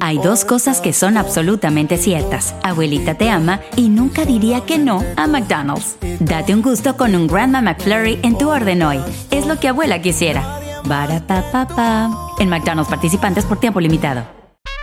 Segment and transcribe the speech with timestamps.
[0.00, 2.54] Hay dos cosas que son absolutamente ciertas.
[2.62, 5.96] Abuelita te ama y nunca diría que no a McDonald's.
[6.20, 9.00] Date un gusto con un Grandma McFlurry en tu orden hoy.
[9.30, 10.60] Es lo que abuela quisiera.
[10.88, 14.24] pa En McDonald's participantes por tiempo limitado.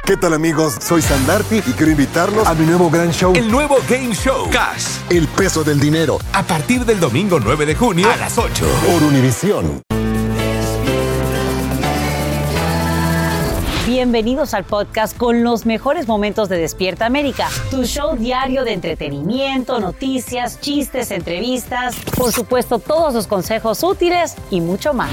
[0.05, 0.77] ¿Qué tal amigos?
[0.81, 3.33] Soy Sandarti y quiero invitarlos a mi nuevo gran show.
[3.35, 4.49] El nuevo Game Show.
[4.49, 4.97] Cash.
[5.09, 6.17] El peso del dinero.
[6.33, 8.65] A partir del domingo 9 de junio a las 8.
[8.87, 9.90] Por Univisión.
[13.93, 19.81] Bienvenidos al podcast con los mejores momentos de Despierta América, tu show diario de entretenimiento,
[19.81, 25.11] noticias, chistes, entrevistas, por supuesto todos los consejos útiles y mucho más.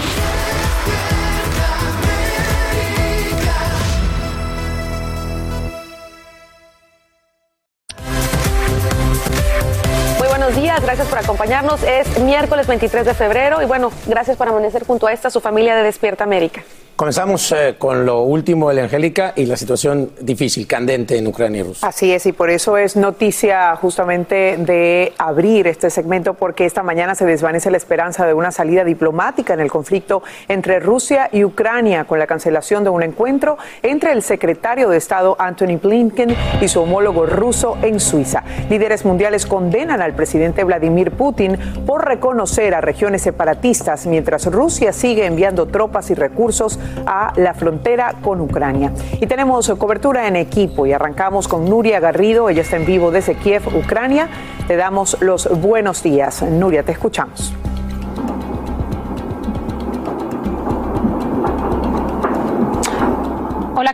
[10.21, 11.83] Buenos días, gracias por acompañarnos.
[11.83, 15.75] Es miércoles 23 de febrero y bueno, gracias por amanecer junto a esta su familia
[15.75, 16.63] de Despierta América.
[16.99, 21.61] Comenzamos eh, con lo último de la Angélica y la situación difícil, candente en Ucrania
[21.61, 21.87] y Rusia.
[21.87, 27.15] Así es, y por eso es noticia justamente de abrir este segmento, porque esta mañana
[27.15, 32.03] se desvanece la esperanza de una salida diplomática en el conflicto entre Rusia y Ucrania,
[32.03, 36.81] con la cancelación de un encuentro entre el secretario de Estado Anthony Blinken y su
[36.81, 38.43] homólogo ruso en Suiza.
[38.71, 45.27] Líderes mundiales condenan al presidente Vladimir Putin por reconocer a regiones separatistas, mientras Rusia sigue
[45.27, 48.93] enviando tropas y recursos a la frontera con Ucrania.
[49.21, 53.35] Y tenemos cobertura en equipo y arrancamos con Nuria Garrido, ella está en vivo desde
[53.35, 54.29] Kiev, Ucrania.
[54.67, 56.43] Te damos los buenos días.
[56.43, 57.55] Nuria, te escuchamos.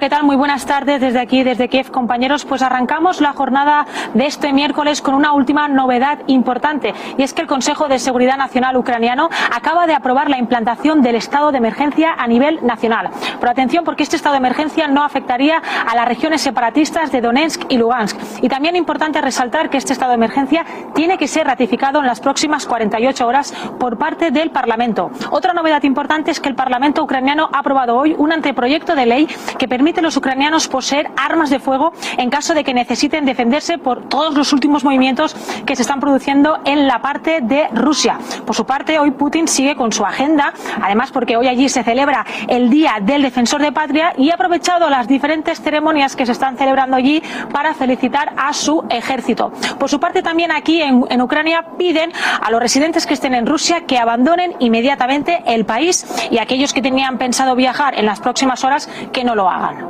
[0.04, 0.24] ¿Qué tal?
[0.24, 2.44] Muy buenas tardes desde aquí, desde Kiev, compañeros.
[2.44, 7.40] Pues arrancamos la jornada de este miércoles con una última novedad importante y es que
[7.40, 12.12] el Consejo de Seguridad Nacional ucraniano acaba de aprobar la implantación del estado de emergencia
[12.18, 13.08] a nivel nacional.
[13.40, 17.62] Pero atención porque este estado de emergencia no afectaría a las regiones separatistas de Donetsk
[17.70, 18.18] y Lugansk.
[18.42, 22.20] Y también importante resaltar que este estado de emergencia tiene que ser ratificado en las
[22.20, 25.10] próximas 48 horas por parte del Parlamento.
[25.30, 29.28] Otra novedad importante es que el Parlamento ucraniano ha aprobado hoy un anteproyecto de ley
[29.56, 34.08] que permite los ucranianos poseer armas de fuego en caso de que necesiten defenderse por
[34.08, 35.34] todos los últimos movimientos
[35.66, 38.18] que se están produciendo en la parte de Rusia.
[38.46, 42.24] Por su parte, hoy Putin sigue con su agenda, además porque hoy allí se celebra
[42.48, 46.56] el Día del Defensor de Patria y ha aprovechado las diferentes ceremonias que se están
[46.56, 47.22] celebrando allí
[47.52, 49.52] para felicitar a su ejército.
[49.78, 53.46] Por su parte, también aquí en, en Ucrania piden a los residentes que estén en
[53.46, 58.64] Rusia que abandonen inmediatamente el país y aquellos que tenían pensado viajar en las próximas
[58.64, 59.83] horas que no lo hagan.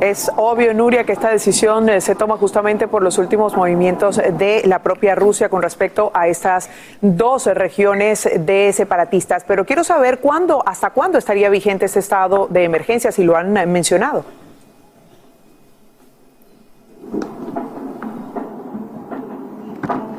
[0.00, 4.62] Es obvio, Nuria, que esta decisión eh, se toma justamente por los últimos movimientos de
[4.66, 6.68] la propia Rusia con respecto a estas
[7.00, 9.44] dos regiones de separatistas.
[9.44, 13.56] Pero quiero saber cuándo, hasta cuándo estaría vigente ese estado de emergencia, si lo han
[13.56, 14.24] eh, mencionado.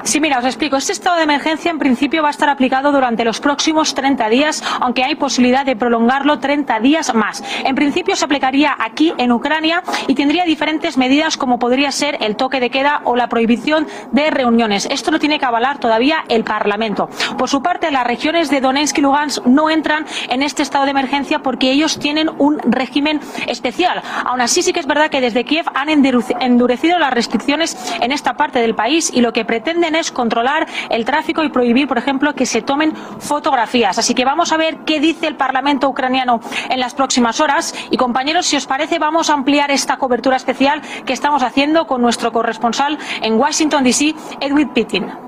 [0.07, 0.77] Sí, mira, os explico.
[0.77, 4.63] Este estado de emergencia en principio va a estar aplicado durante los próximos 30 días,
[4.79, 7.43] aunque hay posibilidad de prolongarlo 30 días más.
[7.65, 12.37] En principio se aplicaría aquí en Ucrania y tendría diferentes medidas como podría ser el
[12.37, 14.87] toque de queda o la prohibición de reuniones.
[14.89, 17.09] Esto lo tiene que avalar todavía el Parlamento.
[17.37, 20.91] Por su parte, las regiones de Donetsk y Lugansk no entran en este estado de
[20.91, 24.01] emergencia porque ellos tienen un régimen especial.
[24.23, 28.35] Aún así, sí que es verdad que desde Kiev han endurecido las restricciones en esta
[28.37, 32.33] parte del país y lo que pretenden es controlar el tráfico y prohibir, por ejemplo,
[32.33, 33.97] que se tomen fotografías.
[33.97, 37.73] Así que vamos a ver qué dice el Parlamento ucraniano en las próximas horas.
[37.91, 42.01] Y compañeros, si os parece, vamos a ampliar esta cobertura especial que estamos haciendo con
[42.01, 45.26] nuestro corresponsal en Washington, D.C., Edwin Pittin.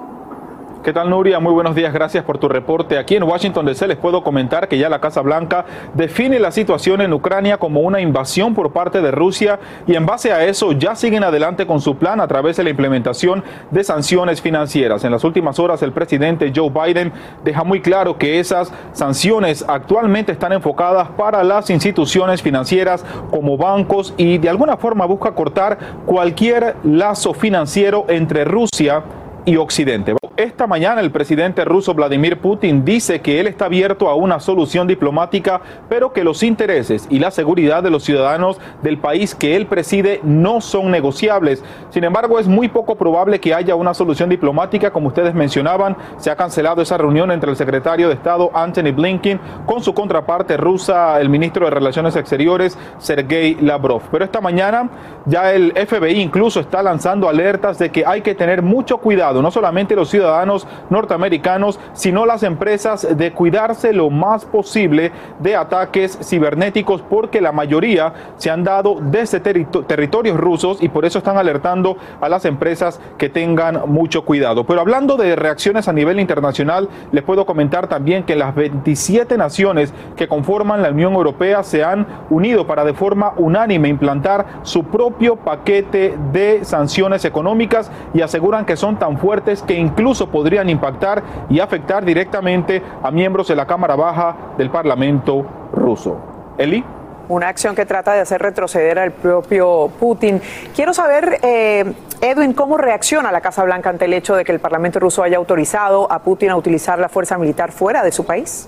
[0.81, 1.41] ¿Qué tal Nuria?
[1.41, 2.97] Muy buenos días, gracias por tu reporte.
[2.97, 7.01] Aquí en Washington DC les puedo comentar que ya la Casa Blanca define la situación
[7.01, 10.95] en Ucrania como una invasión por parte de Rusia y en base a eso ya
[10.95, 15.03] siguen adelante con su plan a través de la implementación de sanciones financieras.
[15.03, 17.11] En las últimas horas el presidente Joe Biden
[17.43, 24.13] deja muy claro que esas sanciones actualmente están enfocadas para las instituciones financieras como bancos
[24.15, 29.03] y de alguna forma busca cortar cualquier lazo financiero entre Rusia
[29.45, 30.15] y Occidente.
[30.39, 34.87] Esta mañana el presidente ruso Vladimir Putin dice que él está abierto a una solución
[34.87, 35.59] diplomática,
[35.89, 40.21] pero que los intereses y la seguridad de los ciudadanos del país que él preside
[40.23, 41.61] no son negociables.
[41.89, 45.97] Sin embargo, es muy poco probable que haya una solución diplomática, como ustedes mencionaban.
[46.15, 50.55] Se ha cancelado esa reunión entre el secretario de Estado Anthony Blinken con su contraparte
[50.55, 54.03] rusa, el ministro de Relaciones Exteriores Sergei Lavrov.
[54.09, 54.89] Pero esta mañana
[55.25, 59.51] ya el FBI incluso está lanzando alertas de que hay que tener mucho cuidado, no
[59.51, 67.01] solamente los ciudadanos norteamericanos, sino las empresas de cuidarse lo más posible de ataques cibernéticos
[67.01, 72.29] porque la mayoría se han dado desde territorios rusos y por eso están alertando a
[72.29, 74.65] las empresas que tengan mucho cuidado.
[74.65, 79.93] Pero hablando de reacciones a nivel internacional, les puedo comentar también que las 27 naciones
[80.15, 85.35] que conforman la Unión Europea se han unido para de forma unánime implantar su propio
[85.35, 91.59] paquete de sanciones económicas y aseguran que son tan fuertes que incluso podrían impactar y
[91.59, 96.17] afectar directamente a miembros de la Cámara Baja del Parlamento ruso.
[96.57, 96.83] Eli
[97.29, 100.41] una acción que trata de hacer retroceder al propio Putin.
[100.75, 104.59] Quiero saber, eh, Edwin, cómo reacciona la Casa Blanca ante el hecho de que el
[104.59, 108.67] Parlamento ruso haya autorizado a Putin a utilizar la fuerza militar fuera de su país.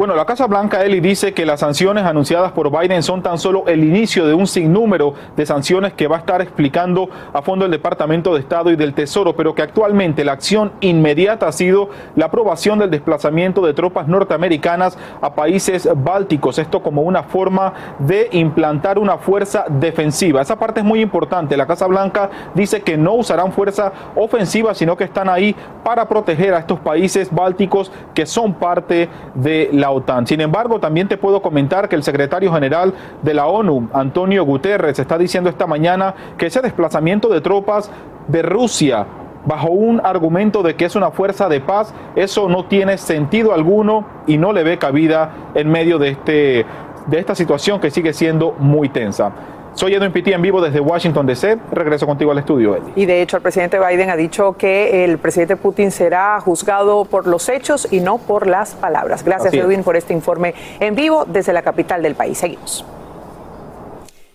[0.00, 3.64] Bueno, la Casa Blanca, Eli, dice que las sanciones anunciadas por Biden son tan solo
[3.66, 7.70] el inicio de un sinnúmero de sanciones que va a estar explicando a fondo el
[7.70, 12.24] Departamento de Estado y del Tesoro, pero que actualmente la acción inmediata ha sido la
[12.24, 16.58] aprobación del desplazamiento de tropas norteamericanas a países bálticos.
[16.58, 20.40] Esto como una forma de implantar una fuerza defensiva.
[20.40, 21.58] Esa parte es muy importante.
[21.58, 25.54] La Casa Blanca dice que no usarán fuerza ofensiva, sino que están ahí
[25.84, 29.89] para proteger a estos países bálticos que son parte de la
[30.26, 34.98] Sin embargo, también te puedo comentar que el secretario general de la ONU, Antonio Guterres,
[34.98, 37.90] está diciendo esta mañana que ese desplazamiento de tropas
[38.28, 39.06] de Rusia
[39.44, 44.06] bajo un argumento de que es una fuerza de paz, eso no tiene sentido alguno
[44.26, 46.66] y no le ve cabida en medio de, este,
[47.06, 49.32] de esta situación que sigue siendo muy tensa.
[49.80, 51.56] Soy Edwin Pitti en vivo desde Washington DC.
[51.72, 52.92] Regreso contigo al estudio, Eddie.
[52.96, 57.26] Y de hecho, el presidente Biden ha dicho que el presidente Putin será juzgado por
[57.26, 59.24] los hechos y no por las palabras.
[59.24, 62.36] Gracias, Edwin, por este informe en vivo desde la capital del país.
[62.36, 62.84] Seguimos.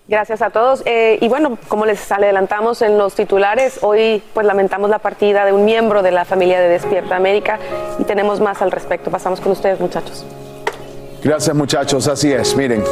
[0.08, 0.82] Gracias a todos.
[0.88, 5.54] Eh, y bueno, como les adelantamos en los titulares, hoy pues lamentamos la partida de
[5.54, 7.60] un miembro de la familia de Despierta América
[8.00, 9.12] y tenemos más al respecto.
[9.12, 10.26] Pasamos con ustedes, muchachos.
[11.26, 12.56] Gracias muchachos, así es.
[12.56, 12.84] Miren,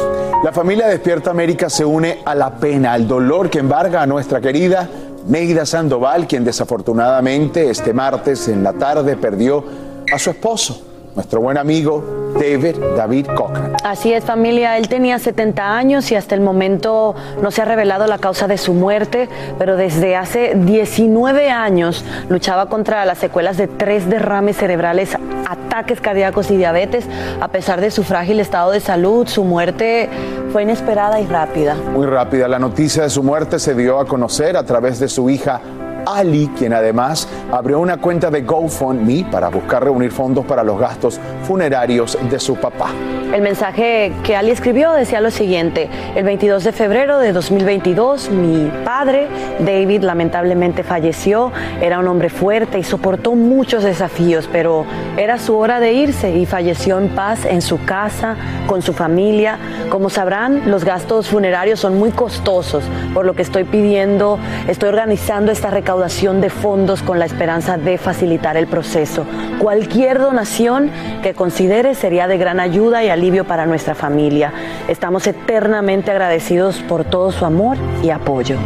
[0.42, 4.40] la familia Despierta América se une a la pena, al dolor que embarga a nuestra
[4.40, 4.88] querida
[5.28, 9.64] Neida Sandoval, quien desafortunadamente este martes en la tarde perdió
[10.12, 12.02] a su esposo nuestro buen amigo
[12.34, 13.76] David David Cochran.
[13.84, 14.76] Así es, familia.
[14.76, 18.58] Él tenía 70 años y hasta el momento no se ha revelado la causa de
[18.58, 19.28] su muerte,
[19.58, 25.16] pero desde hace 19 años luchaba contra las secuelas de tres derrames cerebrales,
[25.48, 27.06] ataques cardíacos y diabetes.
[27.40, 30.08] A pesar de su frágil estado de salud, su muerte
[30.52, 31.76] fue inesperada y rápida.
[31.92, 32.48] Muy rápida.
[32.48, 35.60] La noticia de su muerte se dio a conocer a través de su hija
[36.06, 41.20] Ali, quien además abrió una cuenta de GoFundMe para buscar reunir fondos para los gastos
[41.44, 42.90] funerarios de su papá.
[43.32, 48.70] El mensaje que Ali escribió decía lo siguiente, el 22 de febrero de 2022 mi
[48.84, 49.26] padre,
[49.58, 54.86] David, lamentablemente falleció, era un hombre fuerte y soportó muchos desafíos, pero
[55.16, 58.36] era su hora de irse y falleció en paz en su casa,
[58.68, 59.58] con su familia.
[59.88, 62.84] Como sabrán, los gastos funerarios son muy costosos,
[63.14, 67.98] por lo que estoy pidiendo, estoy organizando esta recaudación de fondos con la esperanza de
[67.98, 69.24] facilitar el proceso.
[69.60, 70.90] Cualquier donación
[71.22, 74.52] que considere sería de gran ayuda y alivio para nuestra familia.
[74.88, 78.56] Estamos eternamente agradecidos por todo su amor y apoyo.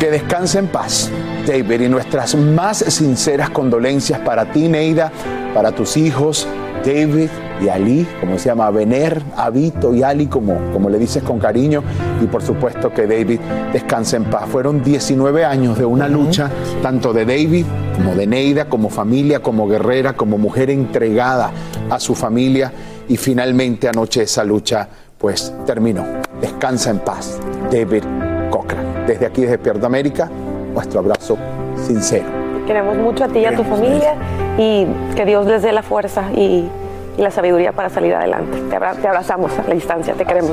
[0.00, 1.10] Que descanse en paz,
[1.46, 5.12] David, y nuestras más sinceras condolencias para ti, Neida,
[5.52, 6.48] para tus hijos,
[6.84, 7.28] David
[7.60, 11.82] y Ali, como se llama, Vener, Abito y Ali, como, como le dices con cariño,
[12.22, 13.40] y por supuesto que David
[13.72, 14.48] descanse en paz.
[14.48, 16.50] Fueron 19 años de una lucha,
[16.82, 21.50] tanto de David como de Neida, como familia, como guerrera, como mujer entregada
[21.90, 22.72] a su familia,
[23.08, 26.04] y finalmente anoche esa lucha pues terminó.
[26.40, 27.38] Descansa en paz,
[27.70, 28.02] David
[28.50, 29.06] Cochran.
[29.06, 30.30] Desde aquí, desde Despierta América,
[30.72, 31.38] nuestro abrazo
[31.76, 32.26] sincero.
[32.66, 34.14] Queremos mucho a ti y a tu familia
[34.58, 36.68] y que Dios les dé la fuerza y,
[37.16, 38.58] la sabiduría para salir adelante.
[38.68, 40.52] Te, abrazamos a la distancia, te queremos.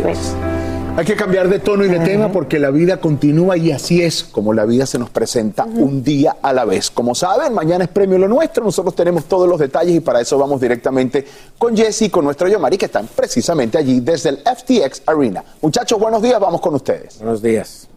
[0.97, 4.25] Hay que cambiar de tono y de tema porque la vida continúa y así es
[4.25, 6.91] como la vida se nos presenta un día a la vez.
[6.91, 10.37] Como saben, mañana es premio lo nuestro, nosotros tenemos todos los detalles y para eso
[10.37, 11.25] vamos directamente
[11.57, 15.43] con Jesse y con nuestro Yomari que están precisamente allí desde el FTX Arena.
[15.61, 17.19] Muchachos, buenos días, vamos con ustedes.
[17.19, 17.87] Buenos días.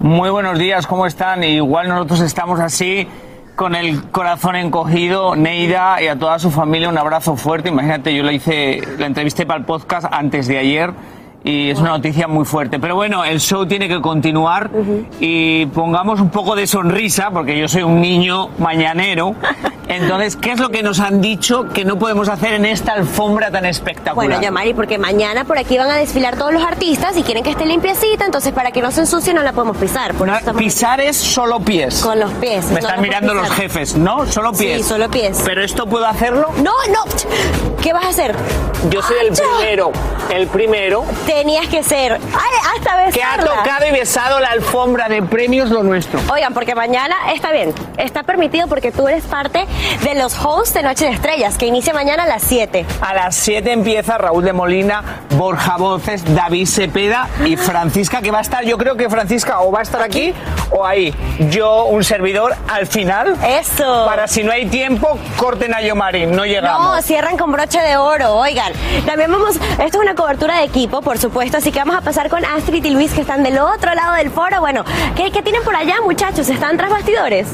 [0.00, 1.44] Muy buenos días, ¿cómo están?
[1.44, 3.06] Igual nosotros estamos así
[3.56, 7.70] con el corazón encogido, Neida y a toda su familia un abrazo fuerte.
[7.70, 10.92] Imagínate, yo le hice, la entrevisté para el podcast antes de ayer
[11.42, 12.78] y es una noticia muy fuerte.
[12.78, 14.70] Pero bueno, el show tiene que continuar
[15.20, 19.34] y pongamos un poco de sonrisa, porque yo soy un niño mañanero
[19.88, 23.50] Entonces, ¿qué es lo que nos han dicho que no podemos hacer en esta alfombra
[23.50, 24.14] tan espectacular?
[24.14, 27.50] Bueno, Yamari, porque mañana por aquí van a desfilar todos los artistas y quieren que
[27.50, 30.14] esté limpiecita, entonces para que no se ensucie no la podemos pisar.
[30.14, 32.00] Por No, eso estamos- pisar es solo pies.
[32.00, 32.66] Con los pies.
[32.66, 34.26] Me no están mirando los jefes, ¿no?
[34.26, 34.78] Solo pies.
[34.78, 35.40] Sí, solo pies.
[35.44, 36.48] ¿Pero esto puedo hacerlo?
[36.56, 37.04] No, no.
[37.82, 38.34] ¿Qué vas a hacer?
[38.90, 39.92] Yo soy el primero.
[40.30, 41.04] El primero.
[41.24, 42.12] Tenías que ser.
[42.14, 43.12] Ay, hasta besarla.
[43.12, 46.20] Que ha tocado y besado la alfombra de premios lo nuestro.
[46.32, 49.64] Oigan, porque mañana está bien, está permitido porque tú eres parte
[50.02, 52.84] de los hosts de Noche de Estrellas, que inicia mañana a las 7.
[53.00, 58.38] A las 7 empieza Raúl de Molina, Borja Voces, David Cepeda y Francisca, que va
[58.38, 60.34] a estar, yo creo que Francisca o va a estar aquí
[60.70, 61.14] o ahí.
[61.50, 63.36] Yo, un servidor, al final.
[63.44, 64.04] Eso.
[64.06, 66.96] Para si no hay tiempo, corten a Yomarín, no llegamos.
[66.96, 68.72] No, cierran con broche de oro, oigan.
[69.04, 72.28] También vamos, esto es una cobertura de equipo, por supuesto, así que vamos a pasar
[72.28, 74.60] con Astrid y Luis que están del otro lado del foro.
[74.60, 76.48] Bueno, ¿qué, qué tienen por allá, muchachos?
[76.48, 77.46] ¿Están tras bastidores?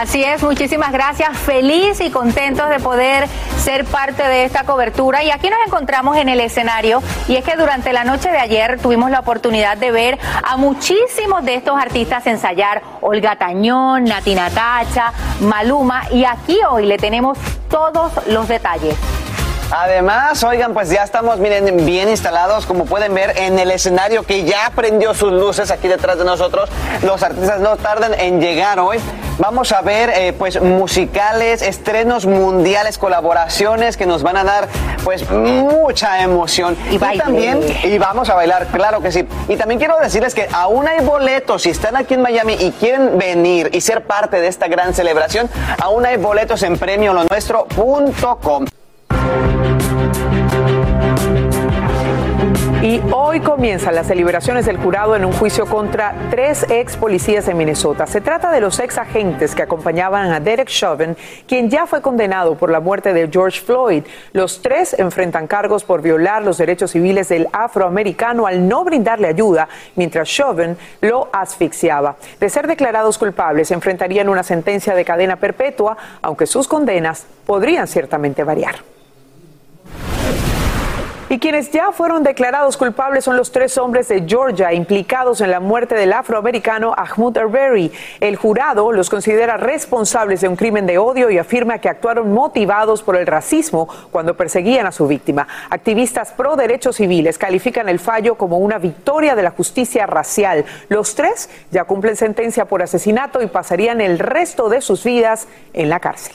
[0.00, 1.36] Así es, muchísimas gracias.
[1.36, 3.28] Feliz y contentos de poder
[3.58, 5.22] ser parte de esta cobertura.
[5.22, 7.02] Y aquí nos encontramos en el escenario.
[7.28, 11.44] Y es que durante la noche de ayer tuvimos la oportunidad de ver a muchísimos
[11.44, 12.80] de estos artistas ensayar.
[13.02, 16.04] Olga Tañón, Nati Natacha, Maluma.
[16.10, 17.36] Y aquí hoy le tenemos
[17.68, 18.96] todos los detalles.
[19.70, 24.44] Además, oigan, pues ya estamos, miren, bien instalados, como pueden ver, en el escenario que
[24.44, 26.68] ya prendió sus luces aquí detrás de nosotros.
[27.02, 28.98] Los artistas no tardan en llegar hoy.
[29.38, 34.68] Vamos a ver, eh, pues, musicales, estrenos mundiales, colaboraciones que nos van a dar,
[35.04, 36.76] pues, mucha emoción.
[36.90, 37.22] Y, baile.
[37.22, 39.26] también, y vamos a bailar, claro que sí.
[39.48, 43.16] Y también quiero decirles que aún hay boletos, si están aquí en Miami y quieren
[43.16, 45.48] venir y ser parte de esta gran celebración,
[45.80, 48.66] aún hay boletos en premiolonuestro.com.
[52.82, 57.52] Y hoy comienzan las deliberaciones del jurado en un juicio contra tres ex policías de
[57.52, 58.06] Minnesota.
[58.06, 61.14] Se trata de los ex agentes que acompañaban a Derek Chauvin,
[61.46, 64.04] quien ya fue condenado por la muerte de George Floyd.
[64.32, 69.68] Los tres enfrentan cargos por violar los derechos civiles del afroamericano al no brindarle ayuda
[69.94, 72.16] mientras Chauvin lo asfixiaba.
[72.40, 78.42] De ser declarados culpables, enfrentarían una sentencia de cadena perpetua, aunque sus condenas podrían ciertamente
[78.42, 78.76] variar.
[81.32, 85.60] Y quienes ya fueron declarados culpables son los tres hombres de Georgia implicados en la
[85.60, 87.92] muerte del afroamericano Ahmud Arbery.
[88.18, 93.04] El jurado los considera responsables de un crimen de odio y afirma que actuaron motivados
[93.04, 95.46] por el racismo cuando perseguían a su víctima.
[95.70, 100.64] Activistas pro derechos civiles califican el fallo como una victoria de la justicia racial.
[100.88, 105.90] Los tres ya cumplen sentencia por asesinato y pasarían el resto de sus vidas en
[105.90, 106.34] la cárcel.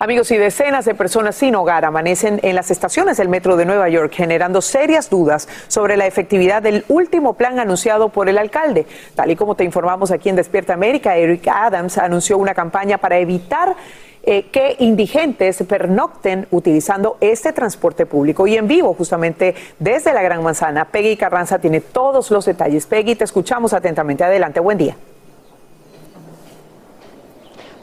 [0.00, 3.88] Amigos, y decenas de personas sin hogar amanecen en las estaciones del metro de Nueva
[3.88, 8.86] York, generando serias dudas sobre la efectividad del último plan anunciado por el alcalde.
[9.14, 13.18] Tal y como te informamos aquí en Despierta América, Eric Adams anunció una campaña para
[13.18, 13.76] evitar
[14.24, 18.48] eh, que indigentes pernocten utilizando este transporte público.
[18.48, 22.86] Y en vivo, justamente desde la Gran Manzana, Peggy Carranza tiene todos los detalles.
[22.86, 24.24] Peggy, te escuchamos atentamente.
[24.24, 24.96] Adelante, buen día.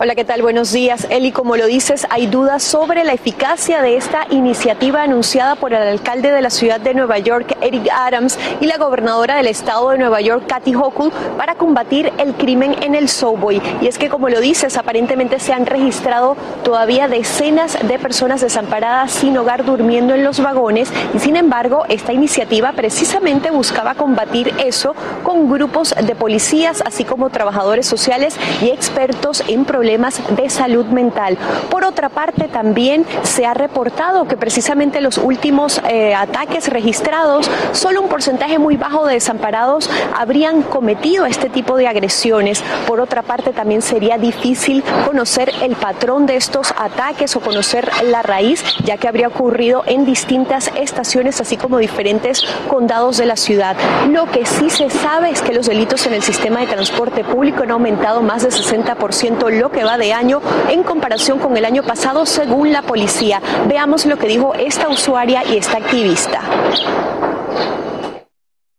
[0.03, 0.41] Hola, ¿qué tal?
[0.41, 1.05] Buenos días.
[1.12, 5.88] Eli, como lo dices, hay dudas sobre la eficacia de esta iniciativa anunciada por el
[5.88, 10.00] alcalde de la ciudad de Nueva York, Eric Adams, y la gobernadora del estado de
[10.00, 13.62] Nueva York, Kathy Hochul, para combatir el crimen en el subway.
[13.79, 19.12] Y es que, como lo dices, aparentemente se han registrado todavía decenas de personas desamparadas
[19.12, 24.96] sin hogar durmiendo en los vagones y, sin embargo, esta iniciativa precisamente buscaba combatir eso
[25.22, 31.38] con grupos de policías, así como trabajadores sociales y expertos en problemas de salud mental.
[31.69, 38.01] Por otra parte, también se ha reportado que precisamente los últimos eh, ataques registrados, solo
[38.01, 42.63] un porcentaje muy bajo de desamparados habrían cometido este tipo de agresiones.
[42.88, 48.21] Por otra parte, también sería difícil conocer el patrón de estos ataques o conocer la
[48.21, 53.75] raíz, ya que habría ocurrido en distintas estaciones, así como diferentes condados de la ciudad.
[54.10, 57.63] Lo que sí se sabe es que los delitos en el sistema de transporte público
[57.63, 61.83] han aumentado más de 60%, lo que va de año en comparación con el año
[61.83, 63.41] pasado, según la policía.
[63.67, 66.41] Veamos lo que dijo esta usuaria y esta activista.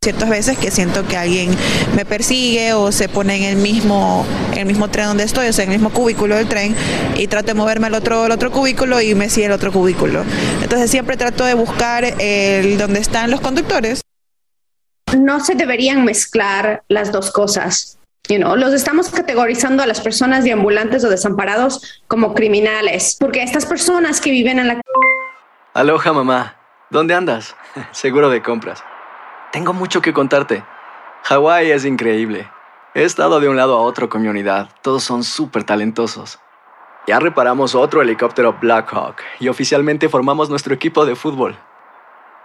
[0.02, 1.56] ciertas veces que siento que alguien
[1.94, 5.52] me persigue o se pone en el mismo en el mismo tren donde estoy, o
[5.52, 6.74] sea, en el mismo cubículo del tren
[7.16, 10.24] y trato de moverme al otro al otro cubículo y me sigue el otro cubículo.
[10.60, 14.00] Entonces siempre trato de buscar el donde están los conductores.
[15.16, 17.98] No se deberían mezclar las dos cosas.
[18.28, 23.66] You know, los estamos categorizando a las personas deambulantes o desamparados como criminales, porque estas
[23.66, 24.80] personas que viven en la
[25.74, 26.56] Aloha mamá,
[26.88, 27.56] ¿dónde andas?
[27.90, 28.84] Seguro de compras.
[29.50, 30.64] Tengo mucho que contarte.
[31.24, 32.48] Hawái es increíble.
[32.94, 34.68] He estado de un lado a otro con mi unidad.
[34.82, 36.38] Todos son súper talentosos.
[37.06, 41.56] Ya reparamos otro helicóptero Blackhawk y oficialmente formamos nuestro equipo de fútbol.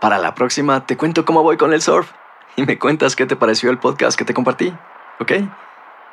[0.02, 2.12] Para la próxima te cuento cómo voy con el surf
[2.56, 4.74] y me cuentas qué te pareció el podcast que te compartí,
[5.20, 5.32] ¿ok?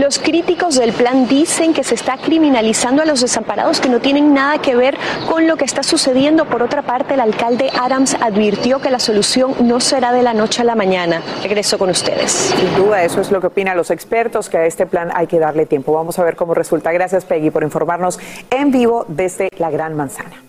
[0.00, 4.32] Los críticos del plan dicen que se está criminalizando a los desamparados que no tienen
[4.32, 4.96] nada que ver
[5.28, 6.46] con lo que está sucediendo.
[6.46, 10.62] Por otra parte, el alcalde Adams advirtió que la solución no será de la noche
[10.62, 11.20] a la mañana.
[11.42, 12.32] Regreso con ustedes.
[12.32, 15.38] Sin duda, eso es lo que opinan los expertos, que a este plan hay que
[15.38, 15.92] darle tiempo.
[15.92, 16.92] Vamos a ver cómo resulta.
[16.92, 20.42] Gracias, Peggy, por informarnos en vivo desde la Gran Manzana.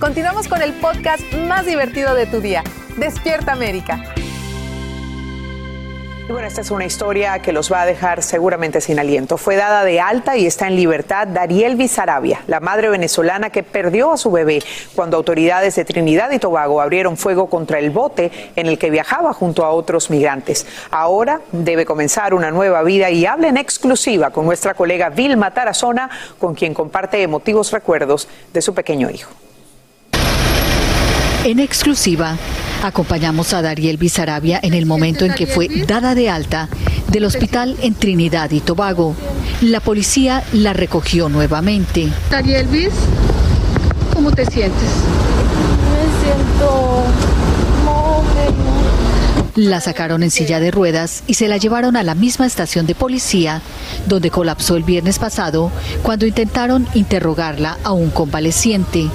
[0.00, 2.64] Continuamos con el podcast más divertido de tu día,
[2.96, 4.00] Despierta América.
[6.30, 9.36] Bueno, esta es una historia que los va a dejar seguramente sin aliento.
[9.36, 14.12] Fue dada de alta y está en libertad Dariel Bizarabia, la madre venezolana que perdió
[14.12, 14.62] a su bebé
[14.94, 19.32] cuando autoridades de Trinidad y Tobago abrieron fuego contra el bote en el que viajaba
[19.32, 20.68] junto a otros migrantes.
[20.92, 26.10] Ahora debe comenzar una nueva vida y habla en exclusiva con nuestra colega Vilma Tarazona,
[26.38, 29.32] con quien comparte emotivos recuerdos de su pequeño hijo.
[31.44, 32.36] En exclusiva,
[32.82, 36.68] acompañamos a Dariel Bizarabia en el momento en que fue dada de alta
[37.08, 39.16] del hospital en Trinidad y Tobago.
[39.62, 42.08] La policía la recogió nuevamente.
[42.30, 42.92] Dariel Bis,
[44.12, 44.90] ¿cómo te sientes?
[45.88, 47.04] Me siento
[49.56, 52.94] La sacaron en silla de ruedas y se la llevaron a la misma estación de
[52.94, 53.62] policía
[54.06, 59.08] donde colapsó el viernes pasado cuando intentaron interrogarla a un convaleciente.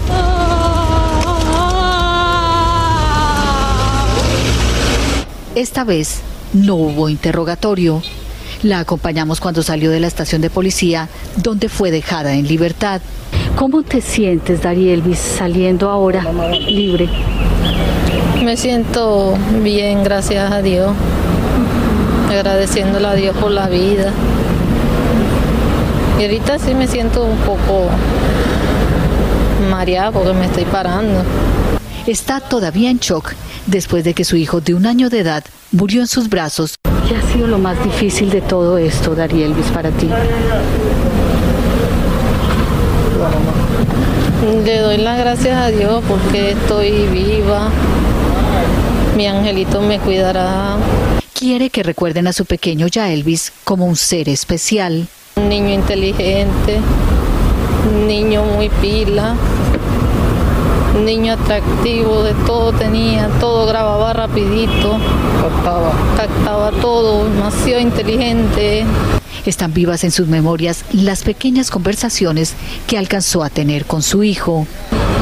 [5.56, 6.20] Esta vez
[6.52, 8.02] no hubo interrogatorio.
[8.62, 13.00] La acompañamos cuando salió de la estación de policía, donde fue dejada en libertad.
[13.56, 16.26] ¿Cómo te sientes, Darielvis, saliendo ahora
[16.68, 17.08] libre?
[18.44, 20.92] Me siento bien, gracias a Dios.
[22.30, 24.12] Agradeciéndole a Dios por la vida.
[26.20, 27.88] Y ahorita sí me siento un poco
[29.70, 31.24] mareada porque me estoy parando.
[32.06, 33.32] Está todavía en shock
[33.66, 36.76] después de que su hijo de un año de edad murió en sus brazos.
[37.08, 40.10] ¿Qué ha sido lo más difícil de todo esto, Darielvis, para ti?
[44.64, 47.70] Le doy las gracias a Dios porque estoy viva.
[49.16, 50.78] Mi angelito me cuidará.
[51.34, 55.08] Quiere que recuerden a su pequeño Yaelvis como un ser especial.
[55.36, 56.80] Un niño inteligente,
[57.92, 59.36] un niño muy pila,
[60.96, 64.98] un niño atractivo, de todo tenía, todo grababa rapidito,
[65.42, 68.86] captaba, captaba todo, demasiado inteligente.
[69.46, 72.56] Están vivas en sus memorias las pequeñas conversaciones
[72.88, 74.66] que alcanzó a tener con su hijo.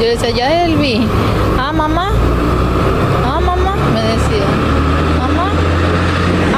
[0.00, 1.06] Yo decía, ya Elvi,
[1.58, 2.12] ah mamá,
[3.24, 4.46] ah mamá, me decía,
[5.18, 5.52] mamá,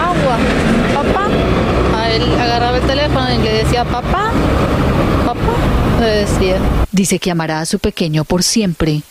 [0.09, 0.37] agua,
[0.95, 1.29] papá.
[1.99, 4.26] A él agarraba el teléfono y le decía, papá,
[6.05, 6.57] decía.
[6.93, 9.03] Dice que amará a su pequeño por siempre.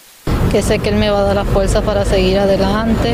[0.52, 3.14] Que sé que él me va a dar la fuerza para seguir adelante.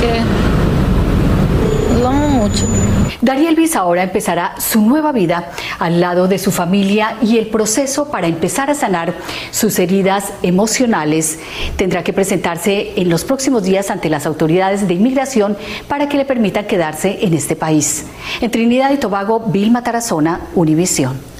[0.00, 2.64] Que lo amo mucho.
[3.20, 8.26] Darielvis ahora empezará su nueva vida al lado de su familia y el proceso para
[8.26, 9.14] empezar a sanar
[9.50, 11.38] sus heridas emocionales
[11.76, 15.56] tendrá que presentarse en los próximos días ante las autoridades de inmigración
[15.88, 18.06] para que le permitan quedarse en este país.
[18.40, 21.37] En Trinidad y Tobago, Vilma Tarazona, Univisión.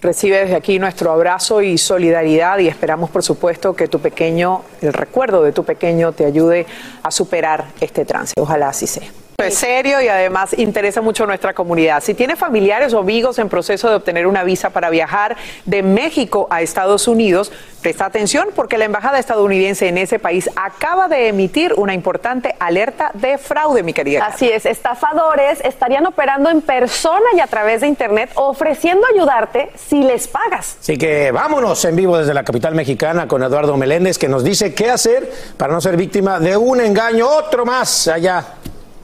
[0.00, 4.94] Recibe desde aquí nuestro abrazo y solidaridad y esperamos, por supuesto, que tu pequeño, el
[4.94, 6.66] recuerdo de tu pequeño te ayude
[7.02, 8.32] a superar este trance.
[8.38, 9.19] Ojalá así sea.
[9.42, 12.02] Es serio y además interesa mucho a nuestra comunidad.
[12.02, 16.46] Si tiene familiares o amigos en proceso de obtener una visa para viajar de México
[16.50, 17.50] a Estados Unidos,
[17.80, 23.10] presta atención porque la embajada estadounidense en ese país acaba de emitir una importante alerta
[23.14, 24.26] de fraude, mi querida.
[24.26, 30.02] Así es, estafadores estarían operando en persona y a través de internet ofreciendo ayudarte si
[30.02, 30.76] les pagas.
[30.80, 34.74] Así que vámonos en vivo desde la capital mexicana con Eduardo Meléndez que nos dice
[34.74, 38.44] qué hacer para no ser víctima de un engaño, otro más allá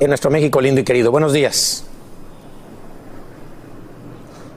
[0.01, 1.11] en nuestro México lindo y querido.
[1.11, 1.85] Buenos días.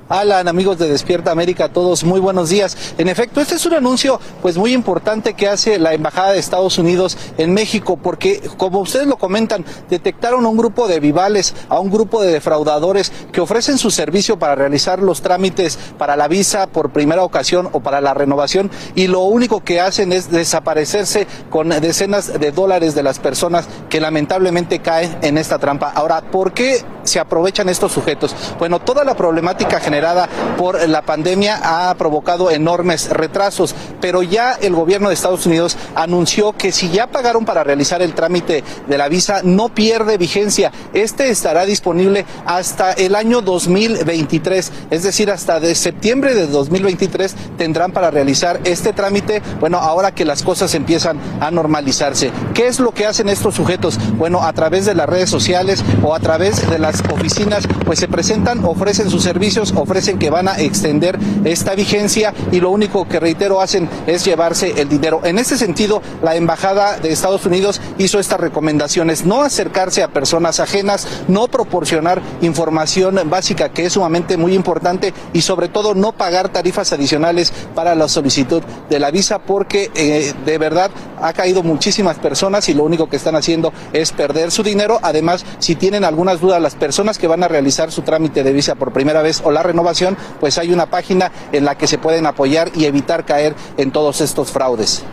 [0.09, 2.75] Alan, amigos de Despierta América, todos muy buenos días.
[2.97, 6.79] En efecto, este es un anuncio pues muy importante que hace la Embajada de Estados
[6.79, 11.79] Unidos en México porque como ustedes lo comentan, detectaron a un grupo de vivales, a
[11.79, 16.65] un grupo de defraudadores que ofrecen su servicio para realizar los trámites para la visa
[16.65, 21.69] por primera ocasión o para la renovación y lo único que hacen es desaparecerse con
[21.69, 25.91] decenas de dólares de las personas que lamentablemente caen en esta trampa.
[25.93, 28.35] Ahora, ¿por qué se aprovechan estos sujetos?
[28.57, 34.73] Bueno, toda la problemática general por la pandemia ha provocado enormes retrasos, pero ya el
[34.73, 39.09] gobierno de Estados Unidos anunció que si ya pagaron para realizar el trámite de la
[39.09, 40.71] visa, no pierde vigencia.
[40.93, 47.91] Este estará disponible hasta el año 2023, es decir, hasta de septiembre de 2023 tendrán
[47.91, 52.31] para realizar este trámite, bueno, ahora que las cosas empiezan a normalizarse.
[52.53, 53.97] ¿Qué es lo que hacen estos sujetos?
[54.17, 58.07] Bueno, a través de las redes sociales o a través de las oficinas, pues se
[58.07, 63.19] presentan, ofrecen sus servicios, ofrecen que van a extender esta vigencia y lo único que
[63.19, 65.21] reitero hacen es llevarse el dinero.
[65.23, 70.59] En ese sentido, la Embajada de Estados Unidos hizo estas recomendaciones, no acercarse a personas
[70.59, 76.49] ajenas, no proporcionar información básica que es sumamente muy importante y sobre todo no pagar
[76.49, 82.17] tarifas adicionales para la solicitud de la visa porque eh, de verdad ha caído muchísimas
[82.17, 84.99] personas y lo único que están haciendo es perder su dinero.
[85.01, 88.75] Además, si tienen algunas dudas las personas que van a realizar su trámite de visa
[88.75, 92.25] por primera vez o la renovación, pues hay una página en la que se pueden
[92.25, 95.03] apoyar y evitar caer en todos estos fraudes.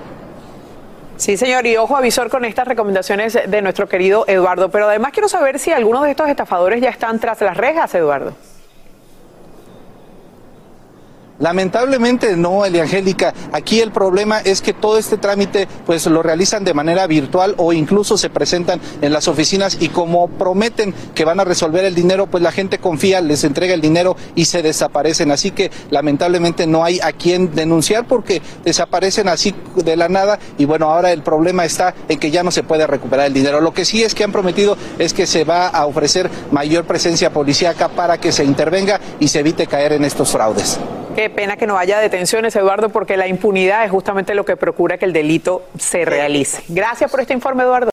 [1.17, 4.71] Sí, señor, y ojo avisor con estas recomendaciones de nuestro querido Eduardo.
[4.71, 8.35] Pero además quiero saber si algunos de estos estafadores ya están tras las rejas, Eduardo.
[11.39, 13.35] Lamentablemente no, Eliangélica.
[13.53, 17.73] Aquí el problema es que todo este trámite pues lo realizan de manera virtual o
[17.73, 22.27] incluso se presentan en las oficinas y como prometen que van a resolver el dinero,
[22.27, 25.31] pues la gente confía, les entrega el dinero y se desaparecen.
[25.31, 30.65] Así que lamentablemente no hay a quien denunciar porque desaparecen así de la nada y
[30.65, 33.61] bueno, ahora el problema está en que ya no se puede recuperar el dinero.
[33.61, 37.31] Lo que sí es que han prometido es que se va a ofrecer mayor presencia
[37.31, 40.79] policíaca para que se intervenga y se evite caer en estos fraudes.
[41.17, 44.99] Qué pena que no haya detenciones, Eduardo, porque la impunidad es justamente lo que procura
[44.99, 46.63] que el delito se realice.
[46.69, 47.89] Gracias por este informe, Eduardo.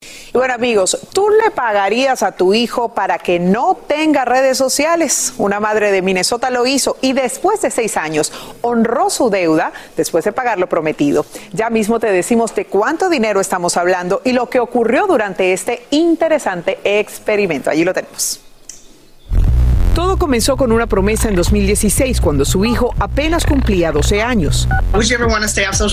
[0.00, 5.34] Y bueno amigos, ¿tú le pagarías a tu hijo para que no tenga redes sociales?
[5.38, 10.24] Una madre de Minnesota lo hizo y después de seis años honró su deuda después
[10.24, 11.26] de pagar lo prometido.
[11.52, 15.82] Ya mismo te decimos de cuánto dinero estamos hablando y lo que ocurrió durante este
[15.90, 17.70] interesante experimento.
[17.70, 18.51] Allí lo tenemos.
[19.94, 24.66] Todo comenzó con una promesa en 2016 cuando su hijo apenas cumplía 12 años.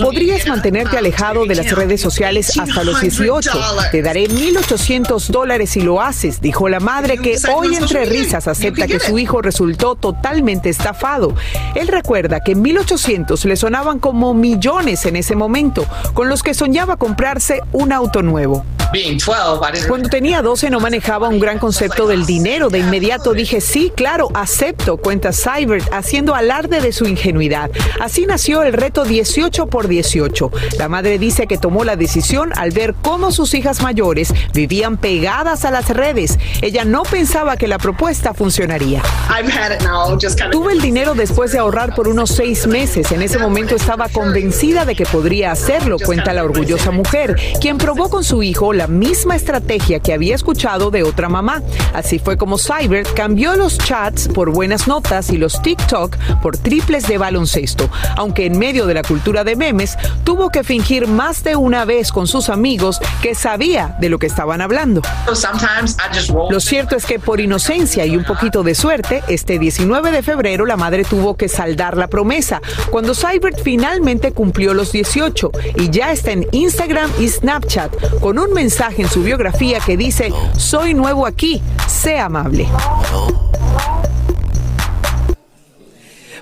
[0.01, 3.51] Podrías mantenerte alejado de las redes sociales hasta los 18.
[3.91, 8.87] Te daré 1.800 dólares si lo haces, dijo la madre que hoy entre risas acepta
[8.87, 11.35] que su hijo resultó totalmente estafado.
[11.75, 16.95] Él recuerda que 1.800 le sonaban como millones en ese momento, con los que soñaba
[16.95, 18.65] comprarse un auto nuevo.
[19.87, 22.69] Cuando tenía 12 no manejaba un gran concepto del dinero.
[22.69, 27.69] De inmediato dije, sí, claro, acepto, cuenta Cybert, haciendo alarde de su ingenuidad.
[27.99, 30.51] Así nació el reto 18 por 18.
[30.79, 35.65] La madre dice que tomó la decisión al ver cómo sus hijas mayores vivían pegadas
[35.65, 36.39] a las redes.
[36.61, 39.03] Ella no pensaba que la propuesta funcionaría.
[40.51, 43.11] Tuve el dinero después de ahorrar por unos seis meses.
[43.11, 48.09] En ese momento estaba convencida de que podría hacerlo, cuenta la orgullosa mujer, quien probó
[48.09, 51.61] con su hijo la misma estrategia que había escuchado de otra mamá.
[51.93, 57.05] Así fue como Cyber cambió los chats por buenas notas y los TikTok por triples
[57.05, 61.57] de baloncesto, aunque en medio de la cultura de memes tuvo que fingir más de
[61.57, 65.01] una vez con sus amigos que sabía de lo que estaban hablando.
[66.49, 70.65] Lo cierto es que por inocencia y un poquito de suerte, este 19 de febrero
[70.65, 72.61] la madre tuvo que saldar la promesa,
[72.91, 78.53] cuando Cyber finalmente cumplió los 18 y ya está en Instagram y Snapchat con un
[78.53, 82.67] mensaje mensaje en su biografía que dice, soy nuevo aquí, sea amable.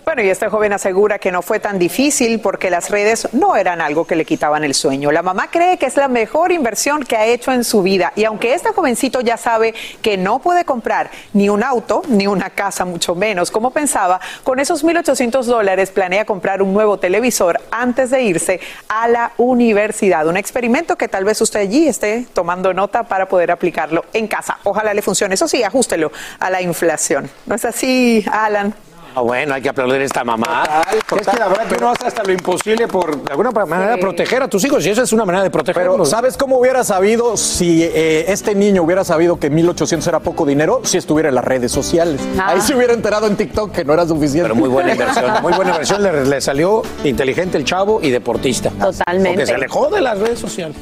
[0.08, 3.82] Bueno, y este joven asegura que no fue tan difícil porque las redes no eran
[3.82, 5.12] algo que le quitaban el sueño.
[5.12, 8.24] La mamá cree que es la mejor inversión que ha hecho en su vida y
[8.24, 12.86] aunque este jovencito ya sabe que no puede comprar ni un auto ni una casa,
[12.86, 18.22] mucho menos como pensaba, con esos 1.800 dólares planea comprar un nuevo televisor antes de
[18.22, 20.26] irse a la universidad.
[20.26, 24.58] Un experimento que tal vez usted allí esté tomando nota para poder aplicarlo en casa.
[24.64, 25.34] Ojalá le funcione.
[25.34, 27.30] Eso sí, ajustelo a la inflación.
[27.46, 28.74] ¿No es así, Alan?
[29.18, 30.64] Ah, bueno, hay que aplaudir a esta mamá.
[30.94, 34.44] Es que la verdad que uno hace hasta lo imposible por, de alguna manera, proteger
[34.44, 34.86] a tus hijos.
[34.86, 35.94] Y eso es una manera de protegerlos.
[35.96, 40.46] Pero, ¿sabes cómo hubiera sabido si eh, este niño hubiera sabido que 1800 era poco
[40.46, 40.82] dinero?
[40.84, 42.22] Si estuviera en las redes sociales.
[42.38, 42.50] Ah.
[42.50, 44.44] Ahí se hubiera enterado en TikTok que no era suficiente.
[44.44, 46.04] Pero muy buena inversión, muy buena inversión.
[46.04, 48.70] Le, le salió inteligente el chavo y deportista.
[48.70, 49.30] Totalmente.
[49.30, 50.78] Porque se alejó de las redes sociales.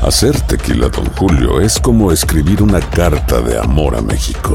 [0.00, 4.54] Hacer tequila, Don Julio, es como escribir una carta de amor a México.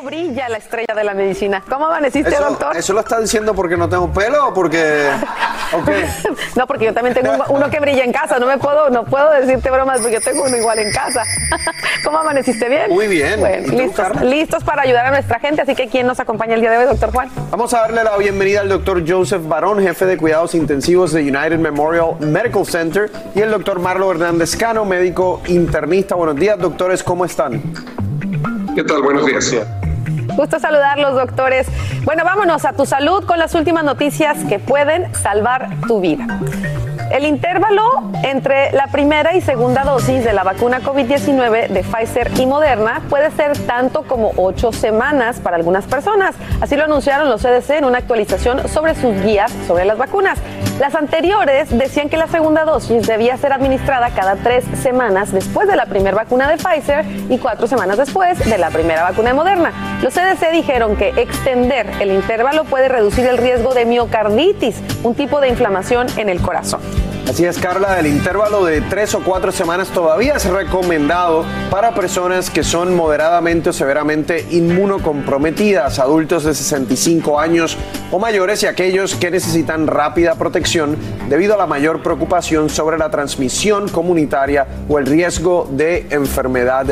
[0.00, 1.62] ¿Cómo brilla la estrella de la medicina?
[1.68, 2.74] ¿Cómo amaneciste, Eso, doctor?
[2.74, 5.10] ¿Eso lo está diciendo porque no tengo pelo o porque.?
[6.56, 8.38] No, porque yo también tengo uno que brilla en casa.
[8.40, 11.22] No me puedo, no puedo decirte bromas porque yo tengo uno igual en casa.
[12.04, 12.90] ¿Cómo amaneciste bien?
[12.90, 13.38] Muy bien.
[13.38, 14.22] Bueno, ¿Y tú, listos, Carla?
[14.24, 15.62] listos para ayudar a nuestra gente.
[15.62, 17.30] Así que, ¿quién nos acompaña el día de hoy, doctor Juan?
[17.50, 21.58] Vamos a darle la bienvenida al doctor Joseph Barón, jefe de cuidados intensivos de United
[21.58, 26.16] Memorial Medical Center, y el doctor Marlo Hernández Cano, médico internista.
[26.16, 27.62] Buenos días, doctores, ¿cómo están?
[28.74, 29.02] ¿Qué tal?
[29.02, 29.54] Buenos días.
[30.36, 31.66] Gusto saludarlos, doctores.
[32.04, 36.26] Bueno, vámonos a tu salud con las últimas noticias que pueden salvar tu vida.
[37.10, 37.82] El intervalo
[38.22, 43.32] entre la primera y segunda dosis de la vacuna COVID-19 de Pfizer y Moderna puede
[43.32, 46.36] ser tanto como ocho semanas para algunas personas.
[46.60, 50.38] Así lo anunciaron los CDC en una actualización sobre sus guías sobre las vacunas.
[50.78, 55.76] Las anteriores decían que la segunda dosis debía ser administrada cada tres semanas después de
[55.76, 59.72] la primera vacuna de Pfizer y cuatro semanas después de la primera vacuna de Moderna.
[60.00, 65.40] Los CDC dijeron que extender el intervalo puede reducir el riesgo de miocarditis, un tipo
[65.40, 66.80] de inflamación en el corazón.
[67.28, 72.50] Así es, Carla, el intervalo de tres o cuatro semanas todavía es recomendado para personas
[72.50, 77.76] que son moderadamente o severamente inmunocomprometidas, adultos de 65 años
[78.10, 80.96] o mayores y aquellos que necesitan rápida protección
[81.28, 86.86] debido a la mayor preocupación sobre la transmisión comunitaria o el riesgo de enfermedad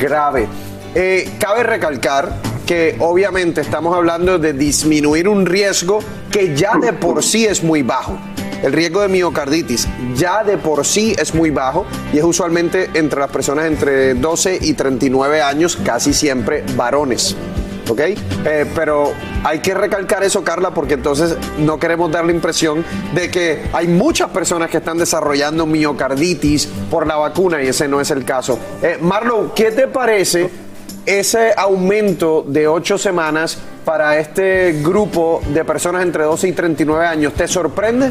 [0.00, 0.48] grave.
[0.96, 2.32] Eh, cabe recalcar
[2.66, 7.82] que obviamente estamos hablando de disminuir un riesgo que ya de por sí es muy
[7.82, 8.18] bajo.
[8.62, 13.20] El riesgo de miocarditis ya de por sí es muy bajo y es usualmente entre
[13.20, 17.36] las personas entre 12 y 39 años, casi siempre varones.
[17.88, 18.00] ¿Ok?
[18.00, 19.12] Eh, pero
[19.44, 22.82] hay que recalcar eso, Carla, porque entonces no queremos dar la impresión
[23.14, 28.00] de que hay muchas personas que están desarrollando miocarditis por la vacuna y ese no
[28.00, 28.58] es el caso.
[28.82, 30.48] Eh, Marlon, ¿qué te parece
[31.04, 37.32] ese aumento de ocho semanas para este grupo de personas entre 12 y 39 años?
[37.34, 38.10] ¿Te sorprende?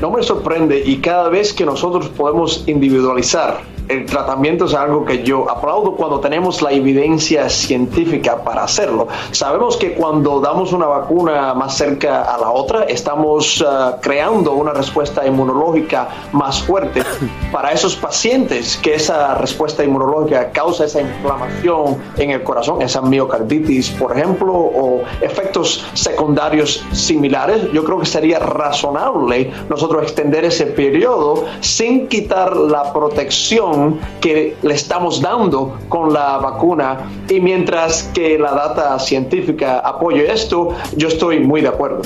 [0.00, 5.22] No me sorprende y cada vez que nosotros podemos individualizar el tratamiento es algo que
[5.22, 9.08] yo aplaudo cuando tenemos la evidencia científica para hacerlo.
[9.30, 14.72] Sabemos que cuando damos una vacuna más cerca a la otra, estamos uh, creando una
[14.72, 17.02] respuesta inmunológica más fuerte.
[17.52, 23.90] Para esos pacientes que esa respuesta inmunológica causa esa inflamación en el corazón, esa miocarditis,
[23.90, 31.44] por ejemplo, o efectos secundarios similares, yo creo que sería razonable nosotros extender ese periodo
[31.60, 33.77] sin quitar la protección
[34.20, 40.70] que le estamos dando con la vacuna y mientras que la data científica apoye esto,
[40.96, 42.02] yo estoy muy de acuerdo.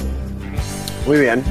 [1.06, 1.42] Muy bien.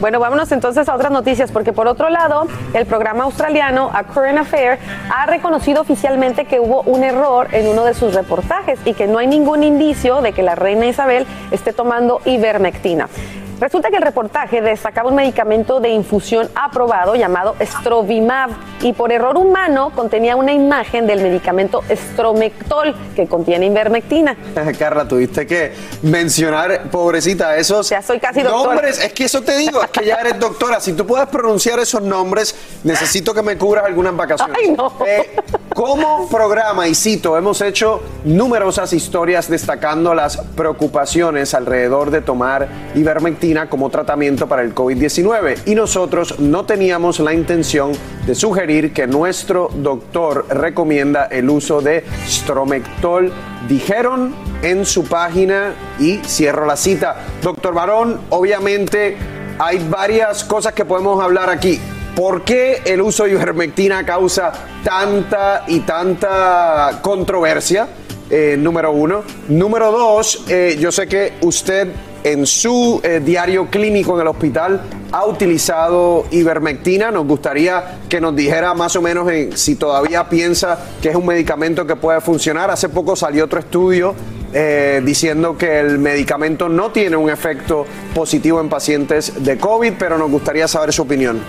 [0.00, 4.38] Bueno, vámonos entonces a otras noticias, porque por otro lado, el programa australiano A Current
[4.38, 4.78] Affair
[5.14, 9.18] ha reconocido oficialmente que hubo un error en uno de sus reportajes y que no
[9.18, 13.10] hay ningún indicio de que la reina Isabel esté tomando ivermectina.
[13.60, 18.48] Resulta que el reportaje destacaba un medicamento de infusión aprobado llamado Strovimab
[18.80, 24.34] y por error humano contenía una imagen del medicamento Stromectol que contiene ivermectina.
[24.78, 28.76] Carla, tuviste que mencionar, pobrecita, esos ya soy casi doctora.
[28.76, 28.98] nombres.
[29.04, 30.80] Es que eso te digo, es que ya eres doctora.
[30.80, 34.56] Si tú puedes pronunciar esos nombres, necesito que me cubras algunas vacaciones.
[34.58, 34.90] Ay, no.
[35.06, 35.36] Eh,
[35.74, 43.49] como programa, y cito, hemos hecho numerosas historias destacando las preocupaciones alrededor de tomar ivermectina
[43.68, 47.92] como tratamiento para el COVID-19 y nosotros no teníamos la intención
[48.24, 53.32] de sugerir que nuestro doctor recomienda el uso de Stromectol,
[53.68, 57.16] dijeron en su página y cierro la cita.
[57.42, 59.16] Doctor Barón, obviamente
[59.58, 61.80] hay varias cosas que podemos hablar aquí.
[62.14, 64.52] ¿Por qué el uso de ivermectina causa
[64.84, 67.88] tanta y tanta controversia?
[68.30, 69.24] Eh, número uno.
[69.48, 71.88] Número dos, eh, yo sé que usted
[72.24, 74.80] en su eh, diario clínico en el hospital
[75.12, 77.10] ha utilizado ivermectina.
[77.10, 81.86] Nos gustaría que nos dijera más o menos si todavía piensa que es un medicamento
[81.86, 82.70] que puede funcionar.
[82.70, 84.14] Hace poco salió otro estudio
[84.52, 90.18] eh, diciendo que el medicamento no tiene un efecto positivo en pacientes de COVID, pero
[90.18, 91.40] nos gustaría saber su opinión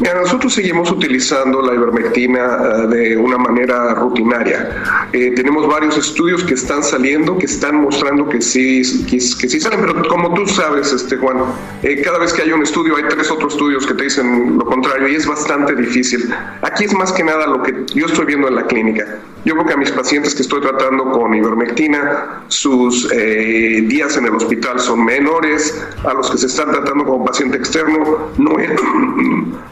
[0.00, 5.08] nosotros seguimos utilizando la ivermectina eh, de una manera rutinaria.
[5.12, 9.80] Eh, tenemos varios estudios que están saliendo, que están mostrando que sí, que, sí salen,
[9.80, 11.38] pero como tú sabes, este, Juan,
[11.82, 14.64] eh, cada vez que hay un estudio hay tres otros estudios que te dicen lo
[14.64, 16.32] contrario y es bastante difícil.
[16.62, 19.04] Aquí es más que nada lo que yo estoy viendo en la clínica.
[19.44, 24.34] Yo creo que a mis pacientes que estoy tratando con ivermectina, sus días en el
[24.34, 28.70] hospital son menores, a los que se están tratando como paciente externo, no es